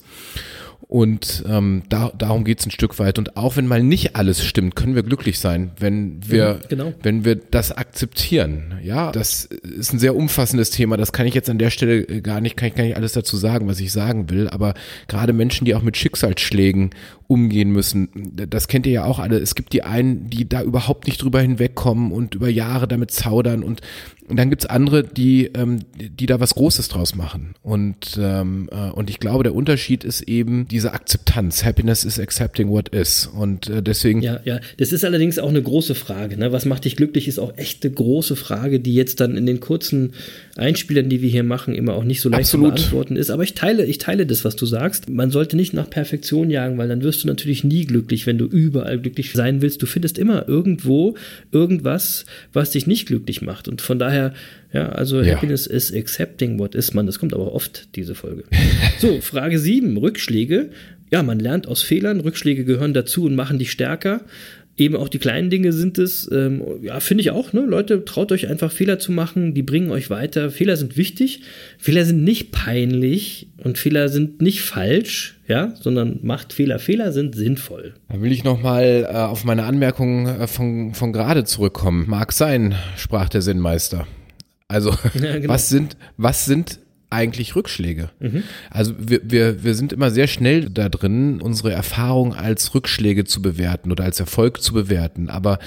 [0.89, 3.19] Und ähm, da, darum geht's ein Stück weit.
[3.19, 6.93] Und auch wenn mal nicht alles stimmt, können wir glücklich sein, wenn wir, genau.
[7.03, 8.79] wenn wir das akzeptieren.
[8.81, 10.95] Ja, das ist ein sehr umfassendes Thema.
[10.95, 13.35] Das kann ich jetzt an der Stelle gar nicht, kann ich gar nicht alles dazu
[13.35, 14.47] sagen, was ich sagen will.
[14.47, 14.75] Aber
[15.09, 16.91] gerade Menschen, die auch mit Schicksalsschlägen
[17.27, 19.39] umgehen müssen, das kennt ihr ja auch alle.
[19.39, 23.61] Es gibt die einen, die da überhaupt nicht drüber hinwegkommen und über Jahre damit zaudern
[23.61, 23.81] und
[24.27, 27.53] und dann gibt's andere, die, ähm, die da was Großes draus machen.
[27.63, 31.63] Und, ähm, äh, und ich glaube, der Unterschied ist eben diese Akzeptanz.
[31.63, 33.25] Happiness is accepting what is.
[33.27, 34.21] Und äh, deswegen.
[34.21, 34.59] Ja, ja.
[34.77, 36.37] Das ist allerdings auch eine große Frage.
[36.37, 36.51] Ne?
[36.51, 39.61] Was macht dich glücklich, ist auch echt eine große Frage, die jetzt dann in den
[39.61, 40.11] kurzen
[40.57, 42.79] Einspielern, die wir hier machen, immer auch nicht so leicht Absolut.
[42.79, 43.29] zu beantworten ist.
[43.29, 45.09] Aber ich teile, ich teile das, was du sagst.
[45.09, 48.45] Man sollte nicht nach Perfektion jagen, weil dann wirst du natürlich nie glücklich, wenn du
[48.45, 49.81] überall glücklich sein willst.
[49.81, 51.15] Du findest immer irgendwo
[51.53, 53.69] irgendwas, was dich nicht glücklich macht.
[53.69, 54.16] Und von daher,
[54.73, 55.35] ja, also ja.
[55.35, 57.05] Happiness is accepting what is man.
[57.05, 58.43] Das kommt aber oft, diese Folge.
[58.99, 60.69] so, Frage 7, Rückschläge.
[61.09, 64.21] Ja, man lernt aus Fehlern, Rückschläge gehören dazu und machen dich stärker
[64.77, 66.29] eben auch die kleinen Dinge sind es.
[66.31, 67.51] Ähm, ja, finde ich auch.
[67.51, 67.61] Ne?
[67.61, 69.53] Leute, traut euch einfach Fehler zu machen.
[69.53, 70.51] Die bringen euch weiter.
[70.51, 71.41] Fehler sind wichtig.
[71.77, 76.79] Fehler sind nicht peinlich und Fehler sind nicht falsch, ja, sondern macht Fehler.
[76.79, 77.95] Fehler sind sinnvoll.
[78.09, 82.05] Da will ich noch mal äh, auf meine Anmerkung äh, von, von gerade zurückkommen.
[82.07, 84.07] Mag sein, sprach der Sinnmeister.
[84.67, 85.53] Also, ja, genau.
[85.53, 88.09] was sind, was sind eigentlich Rückschläge.
[88.19, 88.43] Mhm.
[88.69, 93.41] Also wir, wir, wir sind immer sehr schnell da drin, unsere Erfahrung als Rückschläge zu
[93.41, 95.29] bewerten oder als Erfolg zu bewerten.
[95.29, 95.59] Aber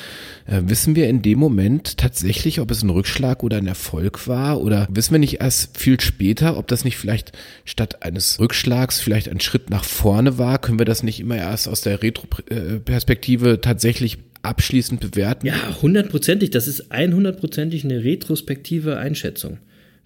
[0.46, 4.60] äh, wissen wir in dem Moment tatsächlich, ob es ein Rückschlag oder ein Erfolg war?
[4.60, 7.32] Oder wissen wir nicht erst viel später, ob das nicht vielleicht
[7.64, 10.58] statt eines Rückschlags vielleicht ein Schritt nach vorne war?
[10.58, 15.46] Können wir das nicht immer erst aus der Retro-Perspektive tatsächlich abschließend bewerten?
[15.46, 16.50] Ja, hundertprozentig.
[16.50, 19.56] Das ist einhundertprozentig eine retrospektive Einschätzung.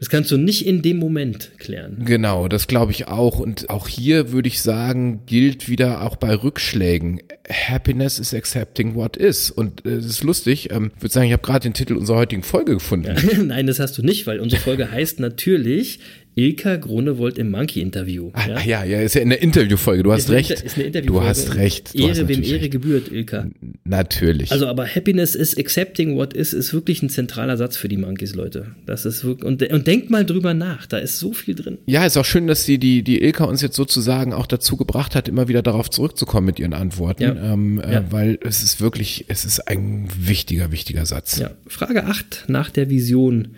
[0.05, 2.03] Das kannst du nicht in dem Moment klären.
[2.05, 3.39] Genau, das glaube ich auch.
[3.39, 7.23] Und auch hier würde ich sagen, gilt wieder auch bei Rückschlägen.
[7.49, 9.51] Happiness is accepting what is.
[9.51, 10.71] Und es äh, ist lustig.
[10.71, 13.17] Ähm, ich würde sagen, ich habe gerade den Titel unserer heutigen Folge gefunden.
[13.17, 16.01] Ja, nein, das hast du nicht, weil unsere Folge heißt natürlich
[16.37, 18.31] Ilka Grunewold im Monkey-Interview.
[18.33, 18.61] Ah, ja?
[18.61, 20.03] ja, ja, ist ja in der Interviewfolge.
[20.03, 20.51] Du hast ist recht.
[20.51, 21.23] Eine, ist eine Interviewfolge.
[21.23, 21.95] Du hast recht.
[21.95, 22.71] Du Ehre, hast wem Ehre recht.
[22.73, 23.47] gebührt, Ilka.
[23.85, 24.51] Natürlich.
[24.51, 28.35] Also, aber Happiness is accepting what is, ist wirklich ein zentraler Satz für die Monkeys,
[28.35, 28.75] Leute.
[28.85, 30.87] Das ist wirklich, und, und denkt mal drüber nach.
[30.87, 31.79] Da ist so viel drin.
[31.87, 35.15] Ja, ist auch schön, dass die, die, die Ilka uns jetzt sozusagen auch dazu gebracht
[35.15, 37.23] hat, immer wieder darauf zurückzukommen mit ihren Antworten.
[37.23, 37.53] Ja.
[37.53, 38.05] Ähm, äh, ja.
[38.11, 41.39] Weil es ist wirklich, es ist ein wichtiger, wichtiger Satz.
[41.39, 41.53] Ja.
[41.69, 43.55] Frage 8 nach der Vision.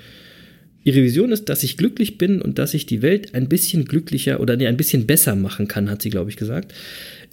[0.86, 4.38] Ihre Vision ist, dass ich glücklich bin und dass ich die Welt ein bisschen glücklicher
[4.38, 6.72] oder nee, ein bisschen besser machen kann, hat sie, glaube ich, gesagt.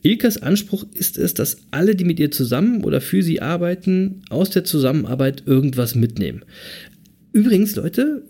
[0.02, 4.50] Ilkas Anspruch ist es, dass alle, die mit ihr zusammen oder für sie arbeiten, aus
[4.50, 6.44] der Zusammenarbeit irgendwas mitnehmen.
[7.32, 8.24] Übrigens, Leute,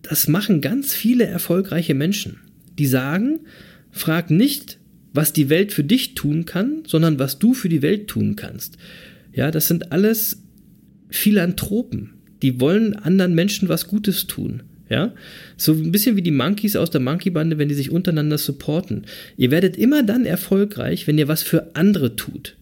[0.00, 2.38] das machen ganz viele erfolgreiche Menschen.
[2.78, 3.40] Die sagen,
[3.90, 4.78] frag nicht,
[5.12, 8.78] was die Welt für dich tun kann, sondern was du für die Welt tun kannst.
[9.34, 10.42] Ja, das sind alles
[11.10, 14.62] Philanthropen die wollen anderen Menschen was Gutes tun.
[14.90, 15.14] Ja,
[15.56, 19.06] so ein bisschen wie die Monkeys aus der Monkey-Bande, wenn die sich untereinander supporten.
[19.36, 22.56] Ihr werdet immer dann erfolgreich, wenn ihr was für andere tut.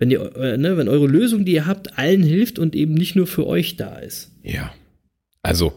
[0.00, 3.14] Wenn, ihr, äh, ne, wenn eure Lösung, die ihr habt, allen hilft und eben nicht
[3.14, 4.32] nur für euch da ist.
[4.42, 4.74] Ja.
[5.42, 5.74] Also,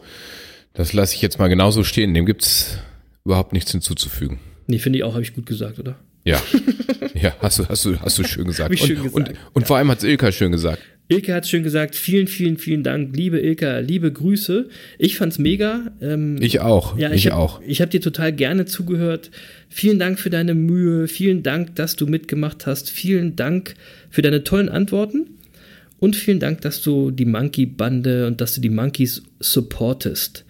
[0.72, 2.12] das lasse ich jetzt mal genauso stehen.
[2.12, 2.78] Dem gibt's
[3.24, 4.40] überhaupt nichts hinzuzufügen.
[4.66, 5.96] Nee, finde ich auch, habe ich gut gesagt, oder?
[6.24, 6.42] Ja.
[7.14, 8.76] ja, hast du, hast du, hast du schön gesagt.
[8.76, 10.82] Schön und, gesagt, und, und vor allem hat's Ilka schön gesagt.
[11.10, 14.68] Ilke hat schön gesagt, vielen, vielen, vielen Dank, liebe Ilka, liebe Grüße.
[14.98, 15.90] Ich fand's mega.
[16.02, 16.98] Ähm, Ich auch.
[16.98, 17.62] ja, ich hab, auch.
[17.66, 19.30] Ich habe dir total gerne zugehört.
[19.70, 23.74] Vielen Dank für deine Mühe, vielen Dank, dass du mitgemacht hast, vielen Dank
[24.10, 25.26] für deine tollen Antworten
[25.98, 30.44] und vielen Dank, dass du die Monkey-Bande und dass du die Monkeys supportest.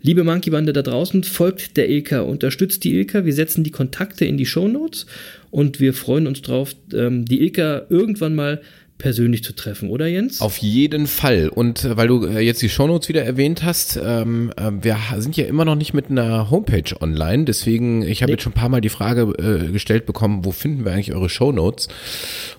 [0.00, 3.26] Liebe Monkey-Bande da draußen, folgt der Ilka, unterstützt die Ilka.
[3.26, 5.06] Wir setzen die Kontakte in die Shownotes
[5.50, 8.62] und wir freuen uns drauf, ähm, die Ilka irgendwann mal
[8.98, 10.40] persönlich zu treffen, oder Jens?
[10.40, 11.48] Auf jeden Fall.
[11.48, 15.36] Und äh, weil du äh, jetzt die Shownotes wieder erwähnt hast, ähm, äh, wir sind
[15.36, 17.44] ja immer noch nicht mit einer Homepage online.
[17.44, 18.34] Deswegen, ich habe Nee.
[18.34, 19.22] jetzt schon ein paar Mal die Frage
[19.68, 21.88] äh, gestellt bekommen, wo finden wir eigentlich eure Shownotes?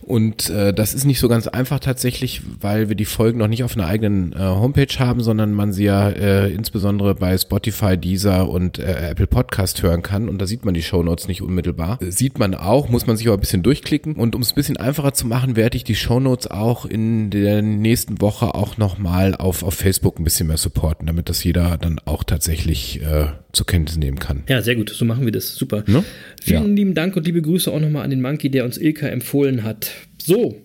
[0.01, 3.63] Und äh, das ist nicht so ganz einfach tatsächlich, weil wir die Folgen noch nicht
[3.63, 8.49] auf einer eigenen äh, Homepage haben, sondern man sie ja äh, insbesondere bei Spotify, Deezer
[8.49, 10.29] und äh, Apple Podcast hören kann.
[10.29, 11.99] Und da sieht man die Shownotes nicht unmittelbar.
[12.01, 14.15] Sieht man auch, muss man sich aber ein bisschen durchklicken.
[14.15, 17.61] Und um es ein bisschen einfacher zu machen, werde ich die Shownotes auch in der
[17.61, 21.99] nächsten Woche auch nochmal auf, auf Facebook ein bisschen mehr supporten, damit das jeder dann
[22.05, 24.43] auch tatsächlich äh, zur Kenntnis nehmen kann.
[24.47, 25.55] Ja, sehr gut, so machen wir das.
[25.55, 25.83] Super.
[25.87, 26.03] Ne?
[26.41, 26.73] Vielen Ja.
[26.75, 29.91] lieben Dank und liebe Grüße auch nochmal an den Monkey, der uns Ilka empfohlen hat.
[30.21, 30.55] So,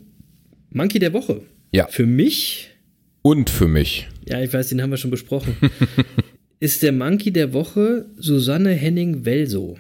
[0.71, 1.43] Monkey der Woche.
[1.73, 1.87] Ja.
[1.89, 2.71] Für mich,
[3.23, 4.09] Und für mich.
[4.29, 5.57] ja, ich weiß, den haben wir schon besprochen,
[6.61, 9.79] ist der Monkey der Woche Susanne Henning-Welso.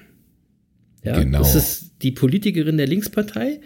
[1.04, 1.38] Ja, Genau.
[1.38, 3.60] Das ist die Politikerin der Linkspartei,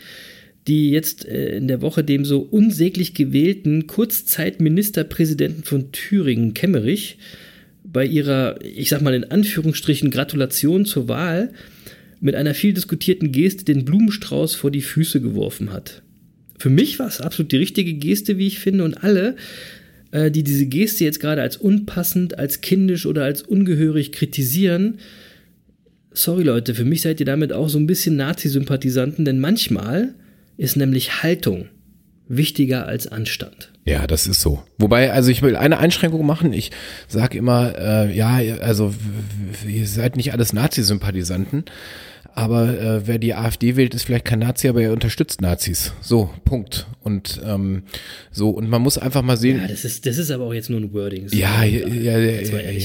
[0.69, 7.19] die jetzt äh, in der Woche dem so unsäglich gewählten Kurzzeitministerpräsidenten von Thüringen, Kemmerich,
[7.83, 11.53] bei ihrer, ich sag mal in Anführungsstrichen, Gratulation zur Wahl
[12.21, 16.03] mit einer viel diskutierten Geste den Blumenstrauß vor die Füße geworfen hat.
[16.59, 19.37] Für mich war es absolut die richtige Geste, wie ich finde, und alle,
[20.11, 24.99] äh, die diese Geste jetzt gerade als unpassend, als kindisch oder als ungehörig kritisieren,
[26.13, 30.15] sorry Leute, für mich seid ihr damit auch so ein bisschen Nazi-Sympathisanten, denn manchmal
[30.59, 31.69] ist nämlich Haltung
[32.29, 33.73] wichtiger als Anstand.
[33.87, 34.63] Ja, das ist so.
[34.77, 36.53] Wobei, also ich will eine Einschränkung machen.
[36.53, 36.71] Ich
[37.07, 38.93] sage immer, äh, ja, also
[39.67, 41.65] ihr seid nicht alles Nazi-Sympathisanten,
[42.35, 45.95] aber äh, wer die AfD wählt, ist vielleicht kein Nazi, aber er unterstützt Nazis.
[46.03, 46.87] So, Punkt.
[47.09, 47.85] Und ähm,
[48.31, 49.57] so, und man muss einfach mal sehen.
[49.63, 51.27] Ja, das ist, das ist aber auch jetzt nur ein Wording.
[51.31, 52.41] Ja, ja, ja, ja, ja,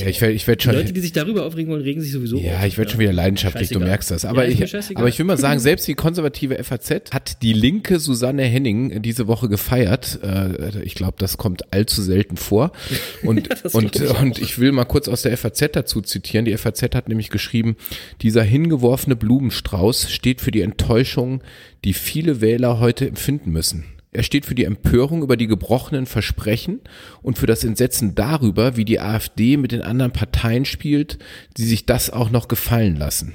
[0.07, 0.75] ich werde ich werd Die schon.
[0.75, 2.43] Leute, die sich darüber aufregen wollen, regen sich sowieso auf.
[2.43, 3.89] Ja, ich werde schon wieder leidenschaftlich, du Scheißegal.
[3.89, 4.23] merkst das.
[4.25, 7.99] Aber, Ja, ich, aber ich will mal sagen, selbst die konservative FAZ hat die linke
[7.99, 10.19] Susanne Henning diese Woche gefeiert.
[10.23, 12.71] Äh, Ich glaube, das kommt allzu selten vor.
[13.23, 16.45] Und, und, ich und ich will mal kurz aus der FAZ dazu zitieren.
[16.45, 17.75] Die FAZ hat nämlich geschrieben,
[18.21, 21.41] dieser hingeworfene Blumenstrauß steht für die Enttäuschung,
[21.83, 23.85] die viele Wähler heute empfinden müssen.
[24.13, 26.81] Er steht für die Empörung über die gebrochenen Versprechen
[27.21, 31.17] und für das Entsetzen darüber, wie die AfD mit den anderen Parteien spielt,
[31.57, 33.33] die sich das auch noch gefallen lassen.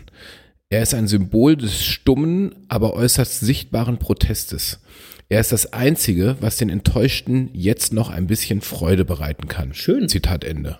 [0.70, 4.80] Er ist ein Symbol des stummen, aber äußerst sichtbaren Protestes.
[5.28, 9.74] Er ist das Einzige, was den Enttäuschten jetzt noch ein bisschen Freude bereiten kann.
[9.74, 10.08] Schön.
[10.08, 10.78] Zitat Ende.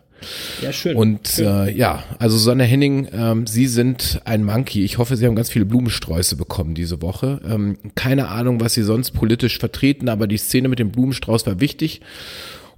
[0.63, 0.97] Ja, schön.
[0.97, 4.85] Und äh, ja, also Sonne Henning, ähm, Sie sind ein Monkey.
[4.85, 7.41] Ich hoffe, Sie haben ganz viele Blumensträuße bekommen diese Woche.
[7.49, 11.61] Ähm, keine Ahnung, was Sie sonst politisch vertreten, aber die Szene mit dem Blumenstrauß war
[11.61, 12.01] wichtig.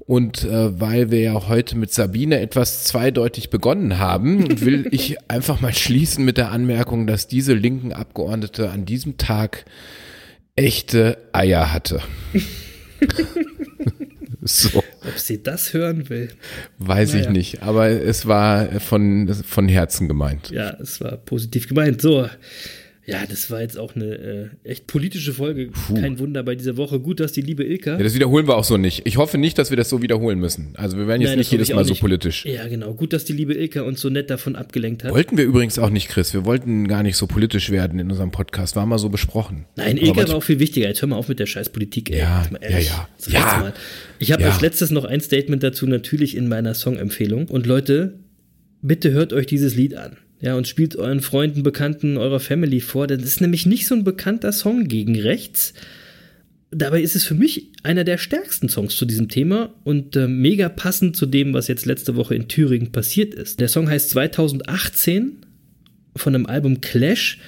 [0.07, 5.61] Und äh, weil wir ja heute mit Sabine etwas zweideutig begonnen haben, will ich einfach
[5.61, 9.66] mal schließen mit der Anmerkung, dass diese linken Abgeordnete an diesem Tag
[10.57, 12.01] echte Eier hatte.
[14.51, 14.78] so.
[14.78, 16.28] Ob sie das hören will.
[16.78, 17.30] Weiß ich Naja.
[17.32, 20.51] nicht, aber es war von, von Herzen gemeint.
[20.51, 22.01] Ja, es war positiv gemeint.
[22.03, 22.28] So.
[23.11, 25.70] Ja, das war jetzt auch eine äh, echt politische Folge.
[25.94, 27.00] Kein Wunder bei dieser Woche.
[27.00, 27.92] Gut, dass die liebe Ilka.
[27.92, 29.02] Ja, das wiederholen wir auch so nicht.
[29.06, 30.74] Ich hoffe nicht, dass wir das so wiederholen müssen.
[30.76, 32.00] Also wir werden jetzt Nein, nicht jedes Mal auch so nicht.
[32.00, 32.44] politisch.
[32.46, 32.94] Ja, genau.
[32.94, 35.12] Gut, dass die liebe Ilka uns so nett davon abgelenkt hat.
[35.12, 36.32] Wollten wir übrigens auch nicht, Chris.
[36.34, 38.76] Wir wollten gar nicht so politisch werden in unserem Podcast.
[38.76, 39.64] War mal so besprochen.
[39.76, 40.88] Nein, Aber Ilka war auch viel wichtiger.
[40.88, 42.18] Jetzt hör mal auf mit der Scheißpolitik, ey.
[42.20, 43.08] Ja, ja, ja.
[43.16, 43.40] Das Ja.
[43.61, 43.72] Mal.
[44.18, 44.50] Ich habe Ja.
[44.50, 47.48] als letztes noch ein Statement dazu, natürlich in meiner Songempfehlung.
[47.48, 48.20] Und Leute,
[48.82, 50.16] bitte hört euch dieses Lied an.
[50.41, 53.07] Ja, und spielt euren Freunden, Bekannten, eurer Family vor.
[53.07, 55.74] Das ist nämlich nicht so ein bekannter Song gegen rechts.
[56.70, 60.68] Dabei ist es für mich einer der stärksten Songs zu diesem Thema und äh, mega
[60.68, 63.61] passend zu dem, was jetzt letzte Woche in Thüringen passiert ist.
[63.61, 65.38] Der Song heißt 2018
[66.16, 67.38] von dem Album Clash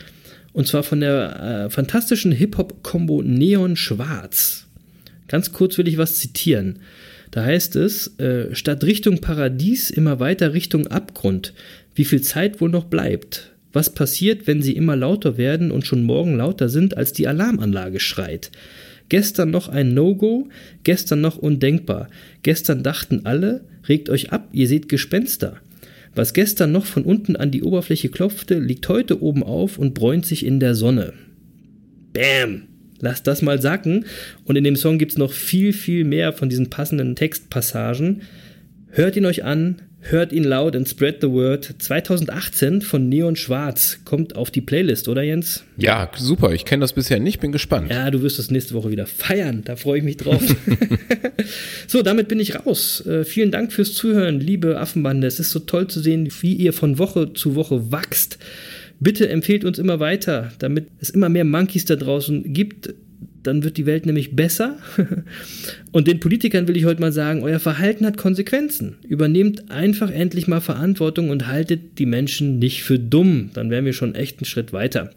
[0.53, 4.67] und zwar von der äh, fantastischen Hip-Hop-Kombo Neon Schwarz.
[5.29, 6.81] Ganz kurz will ich was zitieren.
[7.31, 11.55] Da heißt es, äh, statt Richtung Paradies immer weiter Richtung Abgrund.
[11.95, 13.53] Wie viel Zeit wohl noch bleibt?
[13.73, 18.01] Was passiert, wenn sie immer lauter werden und schon morgen lauter sind, als die Alarmanlage
[18.01, 18.51] schreit?
[19.09, 20.49] Gestern noch ein No-Go,
[20.85, 22.09] gestern noch undenkbar.
[22.43, 25.57] Gestern dachten alle, regt euch ab, ihr seht Gespenster.
[26.15, 30.27] Was gestern noch von unten an die Oberfläche klopfte, liegt heute oben auf und bräunt
[30.27, 31.15] sich in der Sonne.
[32.13, 32.65] Bam!
[33.01, 34.05] Lasst das mal sacken.
[34.45, 38.23] Und in dem Song gibt es noch viel, viel mehr von diesen passenden Textpassagen.
[38.91, 41.75] Hört ihn euch an, hört ihn laut and spread the word.
[41.79, 45.65] 2018 von Neon Schwarz kommt auf die Playlist, oder Jens?
[45.77, 46.53] Ja, super.
[46.53, 47.91] Ich kenne das bisher nicht, bin gespannt.
[47.91, 49.63] Ja, du wirst es nächste Woche wieder feiern.
[49.65, 50.43] Da freue ich mich drauf.
[51.87, 53.05] so, damit bin ich raus.
[53.07, 55.27] Äh, vielen Dank fürs Zuhören, liebe Affenbande.
[55.27, 58.39] Es ist so toll zu sehen, wie ihr von Woche zu Woche wachst.
[58.99, 62.95] Bitte empfehlt uns immer weiter, damit es immer mehr Monkeys da draußen gibt.
[63.43, 64.79] Dann wird die Welt nämlich besser.
[65.93, 68.97] Und den Politikern will ich heute mal sagen, euer Verhalten hat Konsequenzen.
[69.07, 73.51] Übernehmt einfach endlich mal Verantwortung und haltet die Menschen nicht für dumm.
[73.55, 75.11] Dann wären wir schon echt einen Schritt weiter.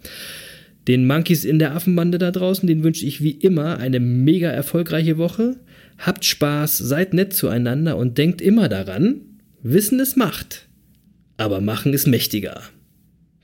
[0.87, 5.17] Den Monkeys in der Affenbande da draußen, den wünsche ich wie immer eine mega erfolgreiche
[5.17, 5.57] Woche.
[5.97, 9.21] Habt Spaß, seid nett zueinander und denkt immer daran,
[9.63, 10.67] Wissen ist Macht,
[11.37, 12.61] aber Machen ist mächtiger.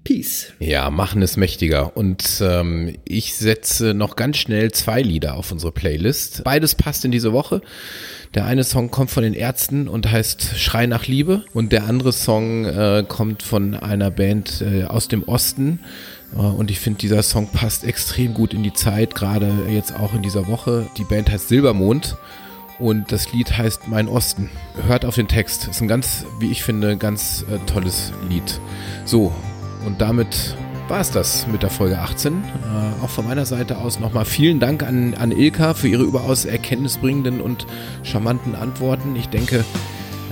[0.04, 0.54] Peace.
[0.60, 1.96] Ja, machen ist mächtiger.
[1.96, 6.44] Und ähm, ich setze noch ganz schnell zwei Lieder auf unsere Playlist.
[6.44, 7.62] Beides passt in diese Woche.
[8.34, 11.46] Der eine Song kommt von den Ärzten und heißt Schrei nach Liebe.
[11.54, 15.80] Und der andere Song äh, kommt von einer Band äh, aus dem Osten.
[16.34, 20.16] Äh, und ich finde, dieser Song passt extrem gut in die Zeit, gerade jetzt auch
[20.16, 20.88] in dieser Woche.
[20.98, 22.18] Die Band heißt Silbermond.
[22.80, 24.50] Und das Lied heißt Mein Osten.
[24.88, 25.68] Hört auf den Text.
[25.68, 28.60] Ist ein ganz, wie ich finde, ganz äh, tolles Lied.
[29.06, 29.32] So,
[29.86, 30.56] und damit
[30.88, 32.34] war es das mit der Folge 18.
[32.34, 36.46] Äh, auch von meiner Seite aus nochmal vielen Dank an, an Ilka für ihre überaus
[36.46, 37.66] erkenntnisbringenden und
[38.04, 39.16] charmanten Antworten.
[39.16, 39.64] Ich denke,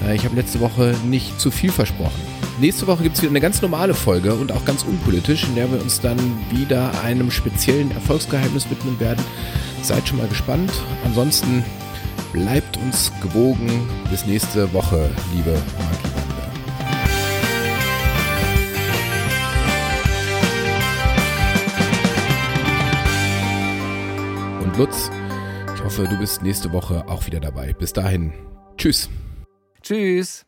[0.06, 2.22] äh, ich habe letzte Woche nicht zu viel versprochen.
[2.60, 5.72] Nächste Woche gibt es wieder eine ganz normale Folge und auch ganz unpolitisch, in der
[5.72, 6.18] wir uns dann
[6.52, 9.24] wieder einem speziellen Erfolgsgeheimnis widmen werden.
[9.82, 10.72] Seid schon mal gespannt.
[11.06, 11.64] Ansonsten
[12.34, 13.88] bleibt uns gewogen.
[14.12, 16.29] Bis nächste Woche, liebe Marki.
[24.80, 25.12] Lutz.
[25.76, 27.74] Ich hoffe, du bist nächste Woche auch wieder dabei.
[27.74, 28.32] Bis dahin.
[28.78, 29.10] Tschüss.
[29.82, 30.46] Tschüss.